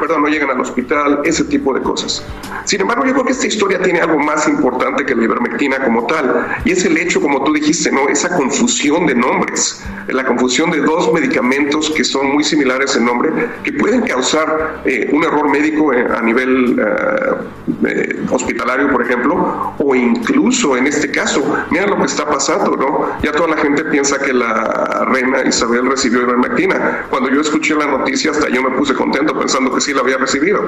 [0.00, 2.24] perdón, no llegan al hospital, ese tipo de cosas.
[2.64, 6.06] Sin embargo, yo creo que esta historia tiene algo más importante que la ivermectina como
[6.06, 8.08] tal, y es el hecho, como tú dijiste, ¿no?
[8.08, 13.30] Esa confusión de nombres, la confusión de dos medicamentos que son muy similares en nombre,
[13.62, 16.78] que pueden causar eh, un error médico eh, a nivel
[17.86, 23.22] eh, hospitalario, por ejemplo, o incluso en este caso, mira lo que está pasando, ¿no?
[23.22, 27.06] Ya toda la gente piensa que la reina Isabel recibió ivermectina.
[27.10, 30.16] Cuando yo escuché la noticia, hasta yo me puse contento pensando que sí la había
[30.16, 30.60] recibido.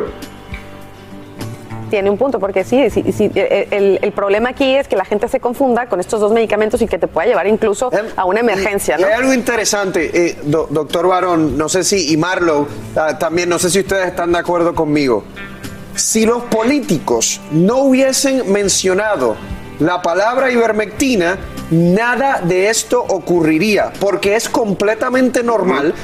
[1.91, 5.39] Tiene un punto, porque sí, sí, el, el, problema aquí es que la gente se
[5.39, 8.99] confunda con estos dos medicamentos y que te pueda llevar incluso a una emergencia.
[8.99, 9.07] ¿no?
[9.07, 13.71] Hay algo interesante, eh, doctor Barón, no sé si, y Marlow, ah, también, no sé
[13.71, 15.23] si ustedes están de acuerdo conmigo.
[15.95, 19.37] Si los políticos no hubiesen mencionado
[19.79, 21.39] la palabra ivermectina,
[21.71, 25.95] nada de esto ocurriría, porque es completamente normal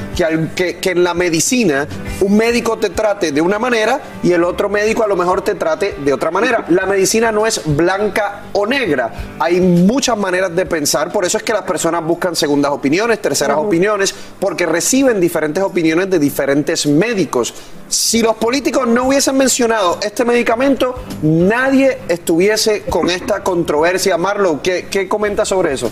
[0.55, 1.87] que, que, en la medicina
[2.20, 5.55] un médico te trate de una manera y el otro médico a lo mejor te
[5.55, 6.64] trate de otra manera.
[6.68, 11.44] La medicina no es blanca o negra, hay muchas maneras de pensar, por eso es
[11.44, 17.55] que las personas buscan segundas opiniones, terceras opiniones, porque reciben diferentes opiniones de diferentes médicos.
[17.92, 24.16] Si los políticos no hubiesen mencionado este medicamento, nadie estuviese con esta controversia.
[24.16, 25.90] Marlow, ¿qué, qué comentas sobre eso?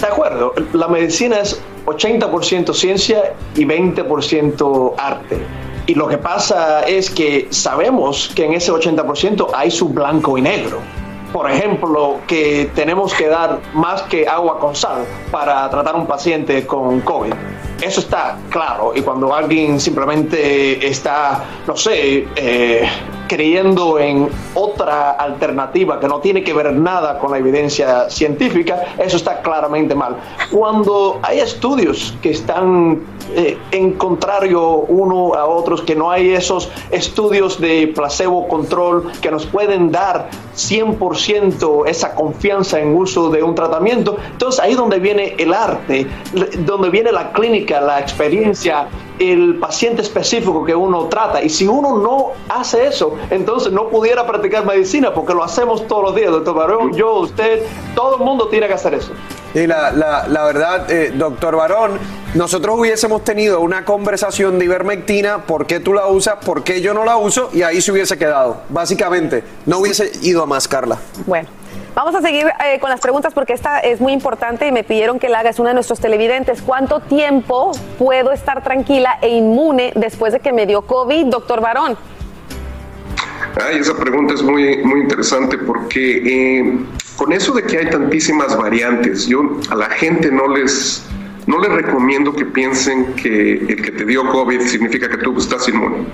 [0.00, 5.36] De acuerdo, la medicina es 80% ciencia y 20% arte.
[5.86, 10.40] Y lo que pasa es que sabemos que en ese 80% hay su blanco y
[10.40, 10.78] negro.
[11.34, 16.06] Por ejemplo, que tenemos que dar más que agua con sal para tratar a un
[16.06, 17.34] paciente con COVID.
[17.80, 18.92] Eso está claro.
[18.94, 22.88] Y cuando alguien simplemente está, no sé, eh,
[23.28, 29.16] creyendo en otra alternativa que no tiene que ver nada con la evidencia científica, eso
[29.16, 30.16] está claramente mal.
[30.50, 33.02] Cuando hay estudios que están
[33.34, 39.30] eh, en contrario uno a otros, que no hay esos estudios de placebo control que
[39.30, 45.34] nos pueden dar 100% esa confianza en uso de un tratamiento, entonces ahí donde viene
[45.38, 46.06] el arte,
[46.64, 51.42] donde viene la clínica, la experiencia el paciente específico que uno trata.
[51.42, 56.04] Y si uno no hace eso, entonces no pudiera practicar medicina porque lo hacemos todos
[56.04, 57.62] los días, doctor Barón, yo, usted,
[57.94, 59.12] todo el mundo tiene que hacer eso.
[59.54, 61.98] Y la, la, la verdad, eh, doctor Barón,
[62.34, 66.94] nosotros hubiésemos tenido una conversación de ivermectina, por qué tú la usas, por qué yo
[66.94, 68.58] no la uso, y ahí se hubiese quedado.
[68.68, 70.98] Básicamente, no hubiese ido a más, Carla.
[71.26, 71.57] Bueno.
[71.94, 75.18] Vamos a seguir eh, con las preguntas porque esta es muy importante y me pidieron
[75.18, 76.62] que la haga, es uno de nuestros televidentes.
[76.62, 81.96] ¿Cuánto tiempo puedo estar tranquila e inmune después de que me dio COVID, doctor Barón?
[83.60, 86.78] Ay, esa pregunta es muy, muy interesante porque eh,
[87.16, 91.04] con eso de que hay tantísimas variantes, yo a la gente no les,
[91.48, 95.66] no les recomiendo que piensen que el que te dio COVID significa que tú estás
[95.66, 96.04] inmune.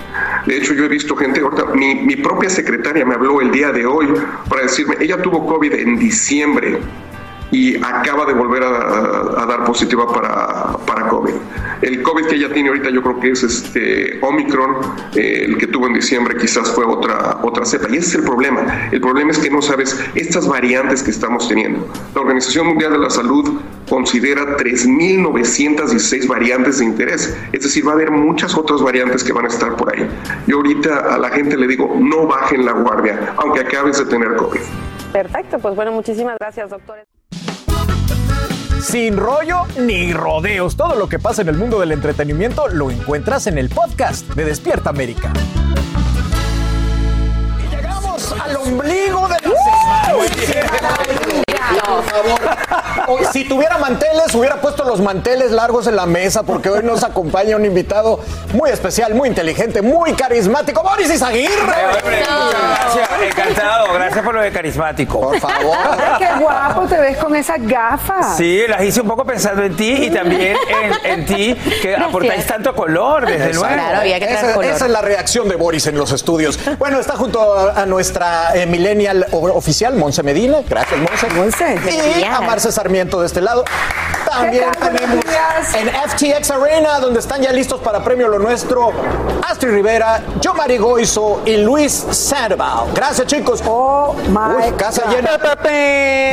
[0.47, 3.72] De hecho, yo he visto gente, ahorita, mi, mi propia secretaria me habló el día
[3.72, 4.07] de hoy
[4.49, 6.78] para decirme, ella tuvo COVID en diciembre
[7.55, 11.35] y acaba de volver a, dar positiva para, para COVID.
[11.83, 14.77] El COVID que ella tiene ahorita yo creo que es este Omicron,
[15.15, 17.87] eh, el que tuvo en diciembre quizás fue otra, otra cepa.
[17.91, 18.89] Y ese es el problema.
[18.91, 21.87] El problema es que no sabes estas variantes que estamos teniendo.
[22.17, 27.39] La Organización Mundial de la Salud considera 3.916 variantes de interés.
[27.53, 30.09] Es decir, va a haber muchas otras variantes que van a estar por ahí.
[30.49, 34.35] Yo ahorita a la gente le digo, no bajen la guardia, aunque acabes de tener
[34.35, 34.61] COVID.
[35.13, 37.07] Perfecto, pues bueno, muchísimas gracias, doctores.
[38.85, 43.47] Sin rollo ni rodeos, todo lo que pasa en el mundo del entretenimiento lo encuentras
[43.47, 45.32] en el podcast de Despierta América.
[47.59, 50.14] Y llegamos al ombligo de la semana.
[51.87, 52.84] Por favor.
[53.07, 57.03] Hoy, si tuviera manteles, hubiera puesto los manteles largos en la mesa porque hoy nos
[57.05, 58.21] acompaña un invitado
[58.53, 61.53] muy especial, muy inteligente, muy carismático, Boris Izaguirre.
[62.05, 63.93] Gracias, encantado.
[63.95, 65.21] Gracias por lo de carismático.
[65.21, 65.77] Por favor.
[66.19, 68.37] Qué guapo te ves con esas gafas.
[68.37, 72.47] Sí, las hice un poco pensando en ti y también en, en ti, que aportáis
[72.47, 73.67] tanto color, desde luego.
[73.67, 76.59] esa, esa es la reacción de Boris en los estudios.
[76.79, 80.59] Bueno, está junto a, a nuestra eh, millennial oficial, Monse Medina.
[80.69, 81.01] Gracias,
[81.35, 81.79] Monse.
[82.19, 83.65] Y a Marce De este lado.
[84.35, 85.24] También tenemos
[85.74, 88.91] en FTX Arena, donde están ya listos para Premio Lo Nuestro,
[89.49, 92.89] Astrid Rivera, Yomari Goizo y Luis Sandoval.
[92.95, 93.62] Gracias, chicos.
[93.66, 95.14] Oh, my Uy, casa God.
[95.14, 95.39] llena.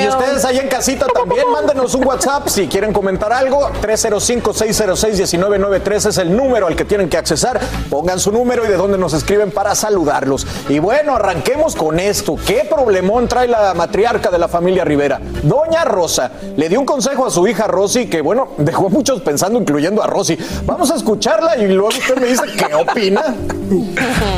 [0.03, 3.69] Y ustedes ahí en casita también, mándenos un WhatsApp si quieren comentar algo.
[3.81, 7.59] 305-606-1993 es el número al que tienen que accesar.
[7.89, 10.47] Pongan su número y de dónde nos escriben para saludarlos.
[10.69, 12.35] Y bueno, arranquemos con esto.
[12.45, 15.19] ¿Qué problemón trae la matriarca de la familia Rivera?
[15.43, 19.19] Doña Rosa le dio un consejo a su hija Rosy que, bueno, dejó a muchos
[19.19, 20.37] pensando, incluyendo a Rosy.
[20.65, 23.35] Vamos a escucharla y luego usted me dice qué opina.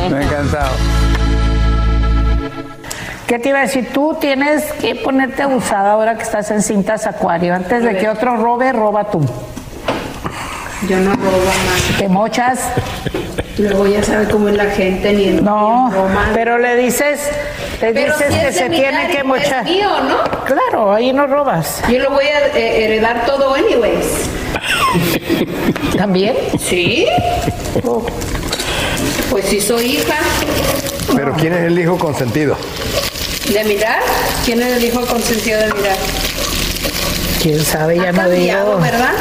[0.09, 0.71] Me ha encantado.
[3.27, 3.89] ¿Qué te iba a decir?
[3.93, 7.53] Tú tienes que ponerte abusada ahora que estás en cintas acuario.
[7.53, 9.19] Antes de que otro robe, roba tú.
[10.89, 11.97] Yo no robo más.
[11.99, 12.59] ¿Te mochas?
[13.57, 16.31] Luego ya sabe cómo es la gente, ni No, ni broma.
[16.33, 17.19] pero le dices,
[17.81, 19.63] le Pero dices si que se tiene que mochar.
[19.63, 20.23] mío, ¿no?
[20.45, 21.81] Claro, ahí no robas.
[21.87, 24.05] Yo lo voy a eh, heredar todo anyways.
[25.97, 26.35] ¿También?
[26.59, 27.05] ¿Sí?
[27.85, 28.03] Oh.
[29.29, 30.15] Pues si soy hija
[31.15, 32.55] Pero ¿quién es el hijo consentido?
[33.51, 33.99] de mirar,
[34.45, 35.97] ¿quién es el hijo consentido de mirar?
[37.41, 37.97] ¿Quién sabe?
[37.97, 38.79] Ya Ha no cambiado, digo.
[38.81, 39.11] ¿verdad?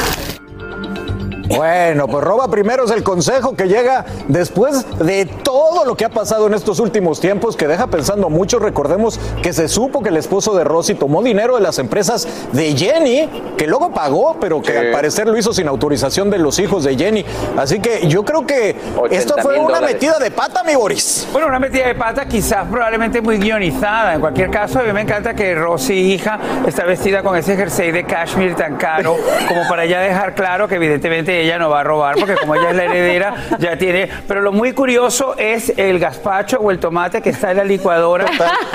[1.55, 6.09] Bueno, pues roba primero es el consejo que llega después de todo lo que ha
[6.09, 8.59] pasado en estos últimos tiempos, que deja pensando mucho.
[8.59, 12.75] Recordemos que se supo que el esposo de Rosy tomó dinero de las empresas de
[12.75, 16.83] Jenny, que luego pagó, pero que al parecer lo hizo sin autorización de los hijos
[16.83, 17.25] de Jenny.
[17.57, 18.75] Así que yo creo que
[19.11, 19.93] esto fue 80,000 una dólares.
[19.93, 21.27] metida de pata, mi Boris.
[21.31, 24.15] Bueno, una metida de pata quizás probablemente muy guionizada.
[24.15, 27.91] En cualquier caso, a mí me encanta que Rosy, hija, está vestida con ese jersey
[27.91, 31.83] de cashmere tan caro, como para ya dejar claro que evidentemente ella no va a
[31.83, 34.09] robar, porque como ella es la heredera, ya tiene...
[34.27, 38.25] Pero lo muy curioso es el gazpacho o el tomate que está en la licuadora.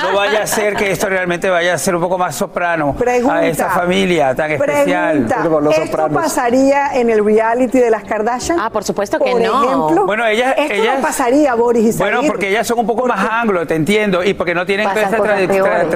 [0.02, 2.96] No vaya a ser que esto realmente vaya a ser un poco más soprano
[3.30, 5.26] a esta familia tan especial.
[5.26, 8.58] Pregunta, ¿Esto pasaría en el reality de las Kardashian?
[8.60, 9.64] Ah, por supuesto que no.
[9.64, 12.16] ejemplo, Bueno, ella- Esto ellas- no pasaría, Boris Izaguirre.
[12.16, 14.94] Bueno, porque ellas son un poco más anglo, te entiendo, y porque no tienen toda
[15.10, 15.24] Pasan esta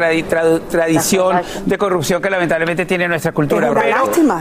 [0.01, 3.71] tra- tradición de corrupción que lamentablemente tiene nuestra cultura.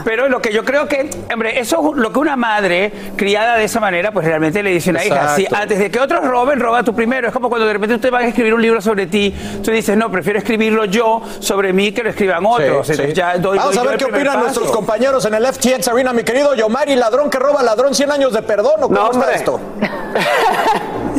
[0.04, 3.64] Pero lo que yo creo que, hombre, eso es lo que una madre criada de
[3.64, 6.60] esa manera, pues realmente le dice a una hija, si antes de que otros roben,
[6.60, 7.28] roba tú primero.
[7.28, 9.34] Es como cuando de repente usted va a escribir un libro sobre ti,
[9.64, 12.86] tú dices, no, prefiero escribirlo yo sobre mí que lo escriban otros.
[12.86, 13.12] Sí, Entonces sí.
[13.14, 14.38] ya doy- Vamos doy a ver qué opinan paso.
[14.40, 18.32] nuestros compañeros en el FTX Arena, mi querido Yomari, ladrón que roba ladrón, 100 años
[18.32, 19.60] de perdón, ¿o cómo está esto?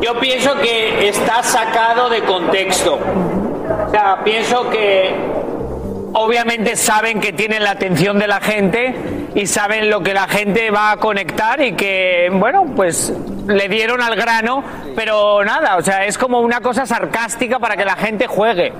[0.00, 2.98] Yo pienso que está sacado de contexto.
[3.86, 5.14] O sea, pienso que
[6.14, 8.94] obviamente saben que tienen la atención de la gente
[9.34, 13.12] y saben lo que la gente va a conectar y que, bueno, pues
[13.46, 14.62] le dieron al grano,
[14.94, 18.72] pero nada, o sea, es como una cosa sarcástica para que la gente juegue.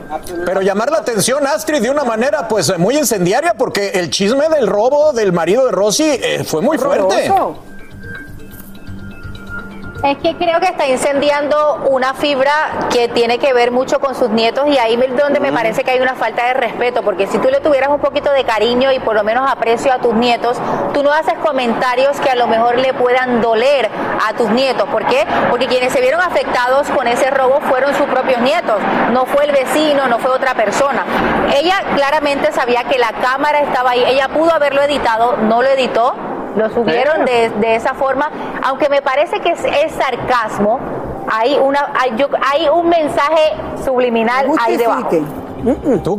[0.45, 4.67] Pero llamar la atención, Astrid, de una manera pues muy incendiaria, porque el chisme del
[4.67, 7.31] robo del marido de Rosy eh, fue muy fuerte.
[10.05, 12.53] Es que creo que está incendiando una fibra
[12.89, 15.91] que tiene que ver mucho con sus nietos y ahí es donde me parece que
[15.91, 19.01] hay una falta de respeto, porque si tú le tuvieras un poquito de cariño y
[19.01, 20.57] por lo menos aprecio a tus nietos,
[20.95, 23.91] tú no haces comentarios que a lo mejor le puedan doler
[24.25, 24.89] a tus nietos.
[24.89, 25.27] ¿Por qué?
[25.51, 28.81] Porque quienes se vieron afectados con ese robo fueron sus propios nietos,
[29.11, 31.05] no fue el vecino, no fue otra persona.
[31.57, 36.15] Ella claramente sabía que la cámara estaba ahí, ella pudo haberlo editado, no lo editó
[36.59, 38.31] lo subieron de, de esa forma,
[38.65, 40.81] aunque me parece que es, sarcasmo,
[41.31, 43.55] hay, una, hay, un mensaje
[43.85, 45.09] subliminal ahí debajo.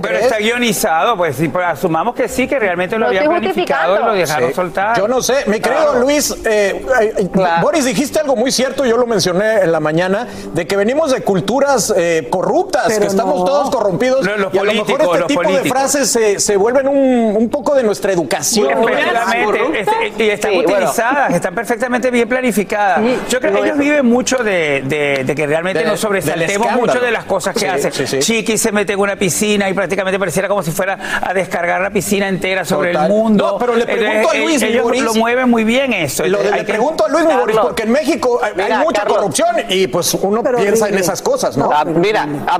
[0.02, 4.00] Pero está guionizado, pues sí, pues, asumamos que sí, que realmente lo, Lo habían planificado
[4.00, 4.56] y lo dejaron Sí.
[4.56, 4.98] soltar.
[4.98, 6.00] Yo no sé, mi querido Claro.
[6.00, 7.30] Luis, eh, eh,
[7.62, 11.22] Boris, dijiste algo muy cierto, yo lo mencioné en la mañana, de que venimos de
[11.22, 13.46] culturas eh, corruptas, Pero que estamos no.
[13.46, 14.26] todos corrompidos.
[14.26, 17.84] Y a lo mejor este tipo de frases se, se vuelven un, un poco de
[17.84, 18.68] nuestra educación.
[18.90, 20.74] Efectivamente, este, y están Sí, bueno.
[20.78, 23.02] utilizadas, están perfectamente bien planificadas.
[23.30, 26.72] Yo creo que ellos es- viven mucho de, de- de que realmente De- nos sobresaltemos
[26.74, 27.92] mucho de las cosas que Sí, hacen.
[27.92, 28.20] sí, sí.
[28.20, 29.29] Chiqui se mete en una piscina
[29.70, 33.06] y prácticamente pareciera como si fuera a descargar la piscina entera sobre Total.
[33.12, 33.48] el mundo.
[33.54, 35.04] No, pero le pregunto a Eh, Luis, ellos Boris.
[35.04, 36.26] lo mueven muy bien eso.
[36.26, 37.66] Lo le que- pregunto a Luis, mi Boris, Carlos.
[37.66, 39.18] porque en México hay, hay Mira, mucha Carlos.
[39.18, 41.70] corrupción y pues uno piensa en esas cosas, ¿no?
[41.74, 42.58] Ah, mira, ah,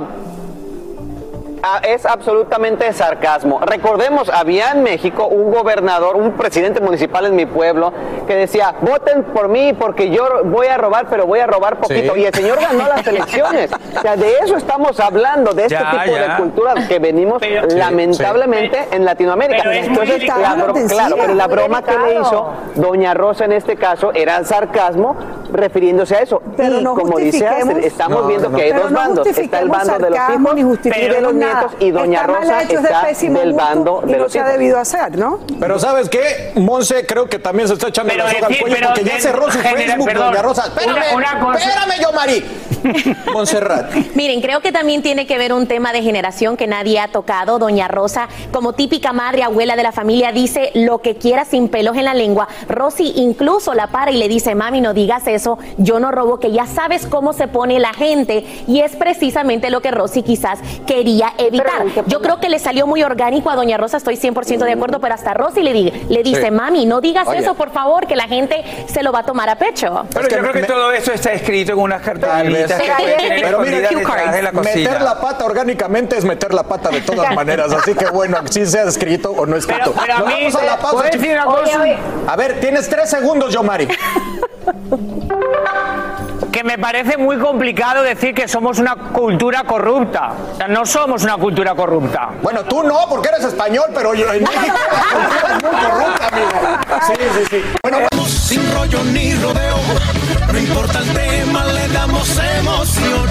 [1.82, 3.60] es absolutamente sarcasmo.
[3.60, 7.92] Recordemos, había en México un gobernador, un presidente municipal en mi pueblo,
[8.26, 12.14] que decía, voten por mí porque yo voy a robar, pero voy a robar poquito.
[12.14, 12.20] Sí.
[12.20, 13.70] Y el señor ganó las elecciones.
[13.96, 16.28] O sea, de eso estamos hablando, de este Ya, tipo ya.
[16.28, 17.42] de cultura que venimos
[17.74, 19.62] lamentablemente en Latinoamérica.
[19.64, 24.12] Pero Entonces, la claro, pero la broma que le hizo doña Rosa en este caso
[24.14, 25.16] era sarcasmo
[25.52, 26.42] refiriéndose a eso.
[26.56, 28.98] Pero y no como dice justifiquemos- estamos No, viendo no, que hay pero dos no
[28.98, 29.26] bandos.
[29.26, 31.54] Está el bando de los hijos ni y de los nada.
[31.60, 33.06] nietos y doña Está Rosa está
[33.40, 34.52] del bando y de no los se ha hijos.
[34.52, 35.40] debido hacer, ¿no?
[35.58, 36.52] Pero ¿sabes qué?
[36.56, 39.50] Monse creo que también se está echando Pero la soga al cuello porque ya cerró
[39.50, 40.64] su Facebook, doña Rosa.
[40.66, 42.44] Espérame, una cosa- espérame yo, Mari.
[43.32, 43.92] Montserrat.
[44.14, 47.58] Miren, creo que también tiene que ver un tema de generación que nadie ha tocado.
[47.58, 51.96] Doña Rosa, como típica madre, abuela de la familia, dice lo que quiera sin pelos
[51.96, 52.48] en la lengua.
[52.68, 56.50] Rosy incluso la para y le dice, mami, no digas eso, yo no robo, que
[56.52, 58.44] ya sabes cómo se pone la gente.
[58.66, 61.84] Y es precisamente lo que Rosy quizás quería evitar.
[62.06, 65.14] Yo creo que le salió muy orgánico a Doña Rosa, estoy 100% de acuerdo, pero
[65.14, 66.50] hasta Rosy le, di- le dice, Sí.
[66.50, 67.40] mami, no digas Oye.
[67.40, 70.06] eso, por favor, que la gente se lo va a tomar a pecho.
[70.14, 75.20] Pero yo creo que todo eso está escrito en unas tener Pero mira, meter la
[75.20, 77.72] pata orgánicamente es meter la pata de todas maneras.
[77.72, 79.92] Así que bueno, si sea escrito o no escrito.
[79.92, 80.90] Pero- pero a mí- vamos a la pausa.
[80.96, 81.60] ¿puedo decir una chicos.
[81.60, 81.80] cosa?
[81.82, 81.98] Oye, oye.
[82.26, 83.88] A ver, tienes tres segundos, yo, Mari.
[86.52, 90.32] que me parece muy complicado decir que somos una cultura corrupta.
[90.52, 92.30] O sea, no somos una cultura corrupta.
[92.42, 96.28] Bueno, tú no, porque eres español, pero yo en México la cultura es muy corrupta,
[96.28, 96.50] amigo.
[97.06, 97.64] Sí, sí, sí.
[97.82, 99.76] Bueno, Sin rollo ni rodeo,
[100.52, 102.28] no importa el tema, le damos
[102.58, 103.30] emoción.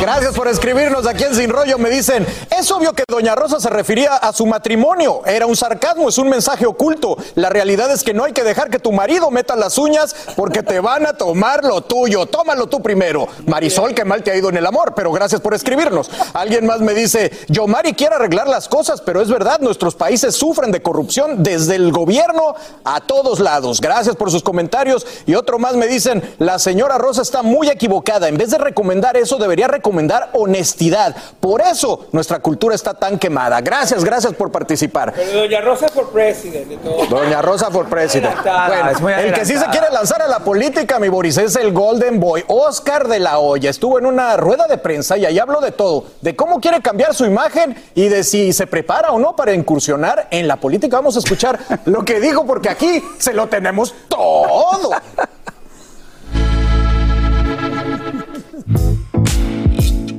[0.00, 1.78] Gracias por escribirnos aquí en Sin Rollo.
[1.78, 5.22] Me dicen, es obvio que Doña Rosa se refería a su matrimonio.
[5.26, 7.16] Era un sarcasmo, es un mensaje oculto.
[7.34, 10.62] La realidad es que no hay que dejar que tu marido meta las uñas porque
[10.62, 12.26] te van a tomar lo tuyo.
[12.26, 13.28] Tómalo tú primero.
[13.46, 16.10] Marisol, que mal te ha ido en el amor, pero gracias por escribirnos.
[16.32, 20.34] Alguien más me dice, yo Mari quiere arreglar las cosas, pero es verdad, nuestros países
[20.34, 22.54] sufren de corrupción desde el gobierno
[22.84, 23.80] a todos lados.
[23.80, 25.06] Gracias por sus comentarios.
[25.26, 26.22] Y otro más me dicen,
[26.58, 28.26] la señora Rosa está muy equivocada.
[28.26, 31.14] En vez de recomendar eso, debería recomendar honestidad.
[31.38, 33.60] Por eso nuestra cultura está tan quemada.
[33.60, 35.12] Gracias, gracias por participar.
[35.14, 37.06] Pero Doña Rosa por presidente de todo.
[37.06, 38.32] Doña Rosa for President.
[38.34, 41.38] Adelantada, Bueno, es muy el que sí se quiere lanzar a la política, mi Boris,
[41.38, 43.70] es el Golden Boy, Oscar de la Hoya.
[43.70, 47.14] Estuvo en una rueda de prensa y ahí habló de todo, de cómo quiere cambiar
[47.14, 50.96] su imagen y de si se prepara o no para incursionar en la política.
[50.96, 54.90] Vamos a escuchar lo que dijo porque aquí se lo tenemos todo.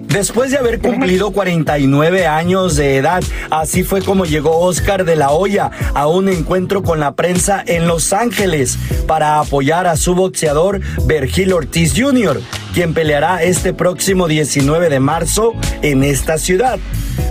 [0.09, 5.29] Después de haber cumplido 49 años de edad, así fue como llegó Oscar de la
[5.29, 10.81] Hoya a un encuentro con la prensa en Los Ángeles para apoyar a su boxeador
[11.05, 12.41] Vergil Ortiz Jr.,
[12.73, 16.79] quien peleará este próximo 19 de marzo en esta ciudad.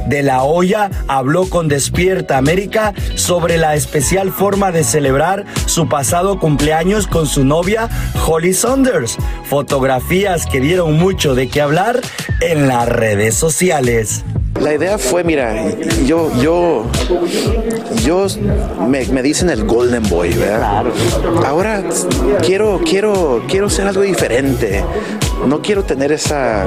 [0.08, 6.38] De la Hoya habló con Despierta América sobre la especial forma de celebrar su pasado
[6.38, 7.90] cumpleaños con su novia
[8.26, 9.18] Holly Saunders.
[9.44, 12.00] Fotografías que dieron mucho de qué hablar
[12.40, 14.24] en las redes sociales.
[14.58, 15.54] La idea fue, mira,
[16.06, 16.86] yo, yo,
[18.02, 18.26] yo,
[18.88, 20.86] me, me dicen el Golden Boy, ¿verdad?
[21.46, 21.84] Ahora
[22.42, 24.82] quiero, quiero, quiero ser algo diferente.
[25.46, 26.66] No quiero tener esa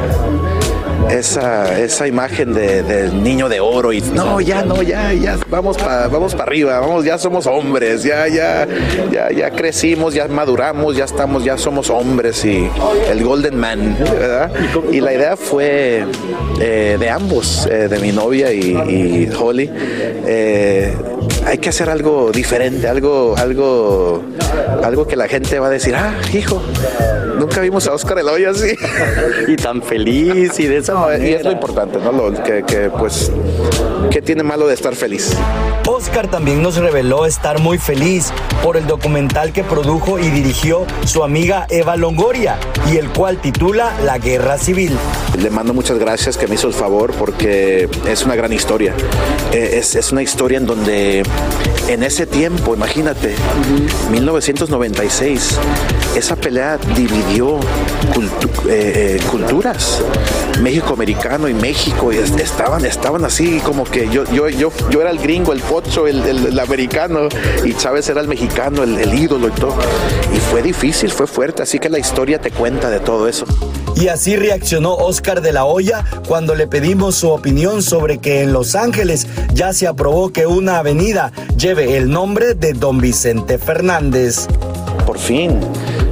[1.09, 5.77] esa, esa imagen de, del niño de oro y no, ya no, ya, ya, vamos
[5.77, 8.67] para vamos para arriba, vamos, ya somos hombres, ya, ya,
[9.11, 12.69] ya, ya crecimos, ya maduramos, ya estamos, ya somos hombres y
[13.09, 14.51] el Golden Man, ¿verdad?
[14.91, 16.05] Y la idea fue
[16.59, 19.69] eh, de ambos, eh, de mi novia y, y Holly.
[20.27, 20.93] Eh,
[21.45, 24.23] hay que hacer algo diferente, algo, algo,
[24.83, 26.61] algo que la gente va a decir, ah, hijo,
[27.37, 28.75] nunca vimos a Oscar Eloy así.
[29.47, 31.27] y tan feliz y de esa manera.
[31.27, 32.11] Y es lo importante, ¿no?
[32.11, 33.31] Lo, que, que, pues,
[34.11, 35.35] ¿qué tiene malo de estar feliz?
[35.87, 38.31] Oscar también nos reveló estar muy feliz
[38.63, 42.57] por el documental que produjo y dirigió su amiga Eva Longoria
[42.91, 44.97] y el cual titula La Guerra Civil.
[45.37, 48.93] Le mando muchas gracias que me hizo el favor porque es una gran historia.
[49.51, 51.23] Eh, es, es una historia en donde
[51.87, 53.35] en ese tiempo, imagínate,
[54.11, 55.57] 1996,
[56.15, 57.59] esa pelea dividió eh,
[58.69, 60.01] eh, culturas.
[60.61, 65.19] México americano y México estaban, estaban así como que yo, yo, yo, yo era el
[65.19, 67.27] gringo, el pocho, el americano
[67.65, 69.75] y Chávez era el mexicano, el, el ídolo y todo.
[70.33, 73.45] Y fue difícil, fue fuerte, así que la historia te cuenta de todo eso.
[73.95, 78.53] Y así reaccionó Oscar de la Hoya cuando le pedimos su opinión sobre que en
[78.53, 84.47] Los Ángeles ya se aprobó que una avenida lleve el nombre de don Vicente Fernández.
[85.05, 85.59] Por fin.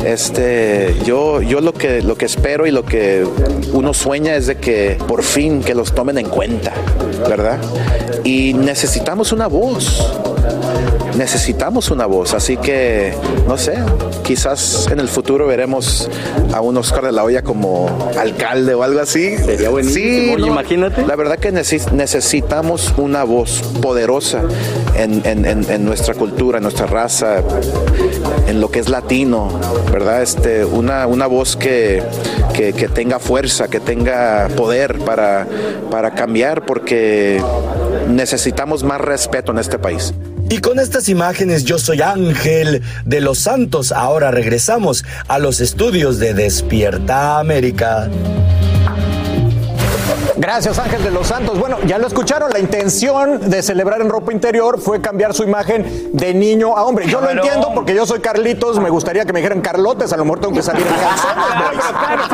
[0.05, 3.27] Este, yo, yo lo que lo que espero y lo que
[3.73, 6.71] uno sueña es de que por fin que los tomen en cuenta,
[7.27, 7.59] ¿verdad?
[8.23, 10.01] Y necesitamos una voz
[11.19, 12.33] necesitamos una voz.
[12.33, 13.13] Así que,
[13.47, 13.75] no sé,
[14.29, 16.07] quizás en el futuro veremos
[16.53, 19.35] a un Oscar de la Hoya como alcalde o algo así.
[19.35, 21.03] Sería buenísimo, sí, no, imagínate.
[21.07, 24.43] La verdad que necesitamos una voz poderosa
[24.95, 27.41] en, en, en, en, nuestra cultura, en nuestra raza,
[28.45, 29.49] en lo que es latino,
[29.91, 30.21] ¿verdad?
[30.21, 32.03] Este, una, una voz que,
[32.53, 35.47] que, que tenga fuerza, que tenga poder para,
[35.89, 37.41] para cambiar, porque
[38.07, 40.13] necesitamos más respeto en este país.
[40.49, 43.91] Y con estas imágenes yo soy Ángel de los Santos.
[43.91, 48.09] Ahora regresamos a los estudios de Despierta América.
[50.39, 51.59] Gracias Ángel de los Santos.
[51.59, 56.11] Bueno, ya lo escucharon, la intención de celebrar en ropa interior fue cambiar su imagen
[56.13, 57.07] de niño a hombre.
[57.07, 60.23] Yo lo entiendo porque yo soy Carlitos, me gustaría que me dijeran Carlotes, a lo
[60.23, 61.45] mejor tengo que salir en calzones.
[61.45, 62.25] Claro,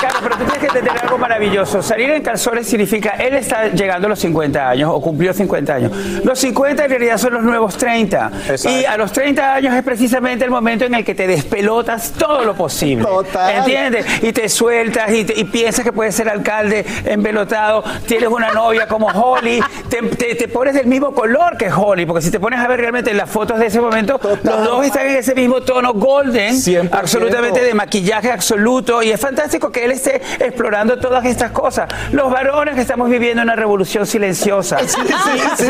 [0.00, 1.82] claro, pero tú tienes que entender algo maravilloso.
[1.82, 5.92] Salir en calzones significa, él está llegando a los 50 años o cumplió 50 años.
[6.24, 8.30] Los 50 en realidad son los nuevos 30.
[8.48, 8.70] Exacto.
[8.70, 12.44] Y a los 30 años es precisamente el momento en el que te despelotas todo
[12.44, 13.04] lo posible.
[13.04, 13.58] Total.
[13.58, 14.06] ¿Entiendes?
[14.22, 18.52] Y te sueltas y, te, y piensas que puedes ser alcalde en pelotado, tienes una
[18.52, 22.40] novia como Holly, te, te, te, pones del mismo color que Holly, porque si te
[22.40, 24.40] pones a ver realmente las fotos de ese momento, Total.
[24.44, 26.88] los dos están en ese mismo tono golden, 100%.
[26.92, 31.88] absolutamente de maquillaje absoluto, y es fantástico que él esté explorando todas estas cosas.
[32.12, 34.78] Los varones que estamos viviendo una revolución silenciosa.
[34.78, 35.66] Sí, sí,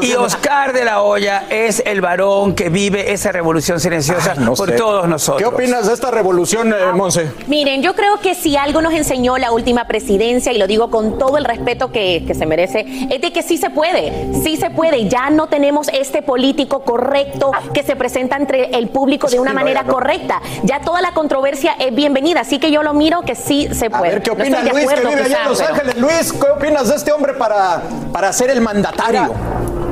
[0.00, 4.44] sí, y Oscar de la Hoya es el varón que vive esa revolución silenciosa Ay,
[4.44, 4.76] no por sé.
[4.76, 5.38] todos nosotros.
[5.38, 7.30] ¿Qué opinas de esta revolución, eh, Monse?
[7.46, 11.18] Miren, yo creo que si algo nos enseñó la última presidencia, y lo digo con
[11.18, 14.70] todo el respeto que, que, se merece, es de que sí se puede, sí se
[14.70, 15.08] puede.
[15.08, 19.56] Ya no tenemos este político correcto que se presenta entre el público de una sí,
[19.56, 19.92] manera no.
[19.92, 20.40] correcta.
[20.62, 24.08] Ya toda la controversia es bienvenida, así que yo lo miro que sí se puede.
[24.08, 25.96] A ver, ¿qué opina Luis, acuerdo, que vive allá en Los Ángeles?
[25.96, 29.22] Luis, ¿qué opinas de este hombre para, para ser el mandatario?
[29.22, 29.89] Mira.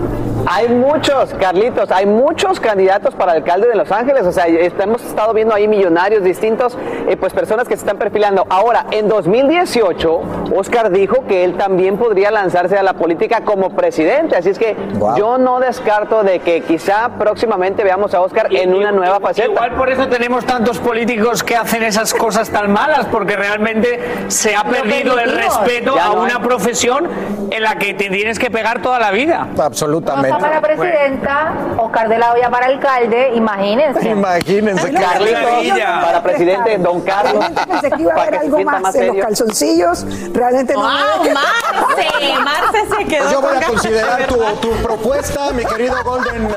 [0.50, 4.24] Hay muchos, Carlitos, hay muchos candidatos para alcalde de Los Ángeles.
[4.24, 8.46] O sea, hemos estado viendo ahí millonarios distintos, eh, pues personas que se están perfilando.
[8.48, 10.22] Ahora, en 2018,
[10.56, 14.36] Oscar dijo que él también podría lanzarse a la política como presidente.
[14.36, 15.18] Así es que wow.
[15.18, 19.48] yo no descarto de que quizá próximamente veamos a Oscar en una nueva faceta.
[19.48, 24.56] Igual por eso tenemos tantos políticos que hacen esas cosas tan malas, porque realmente se
[24.56, 27.06] ha perdido el respeto a una profesión
[27.50, 29.46] en la que te tienes que pegar toda la vida.
[29.58, 34.08] Absolutamente para presidenta, Oscar de la Hoya para alcalde, imagínense.
[34.08, 37.44] Imagínense, Carlitos para presidente, don Carlos.
[37.68, 40.06] Pensé que iba a haber algo más, más en los calzoncillos.
[40.32, 40.80] Realmente no.
[40.80, 40.88] ¡Wow,
[41.34, 42.42] Marce!
[42.42, 43.30] Marce se quedó.
[43.30, 46.48] Yo voy a considerar tu, tu, propuesta, mi querido Golden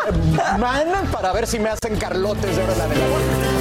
[0.59, 3.60] Man, para ver si me hacen Carlotes de adelante.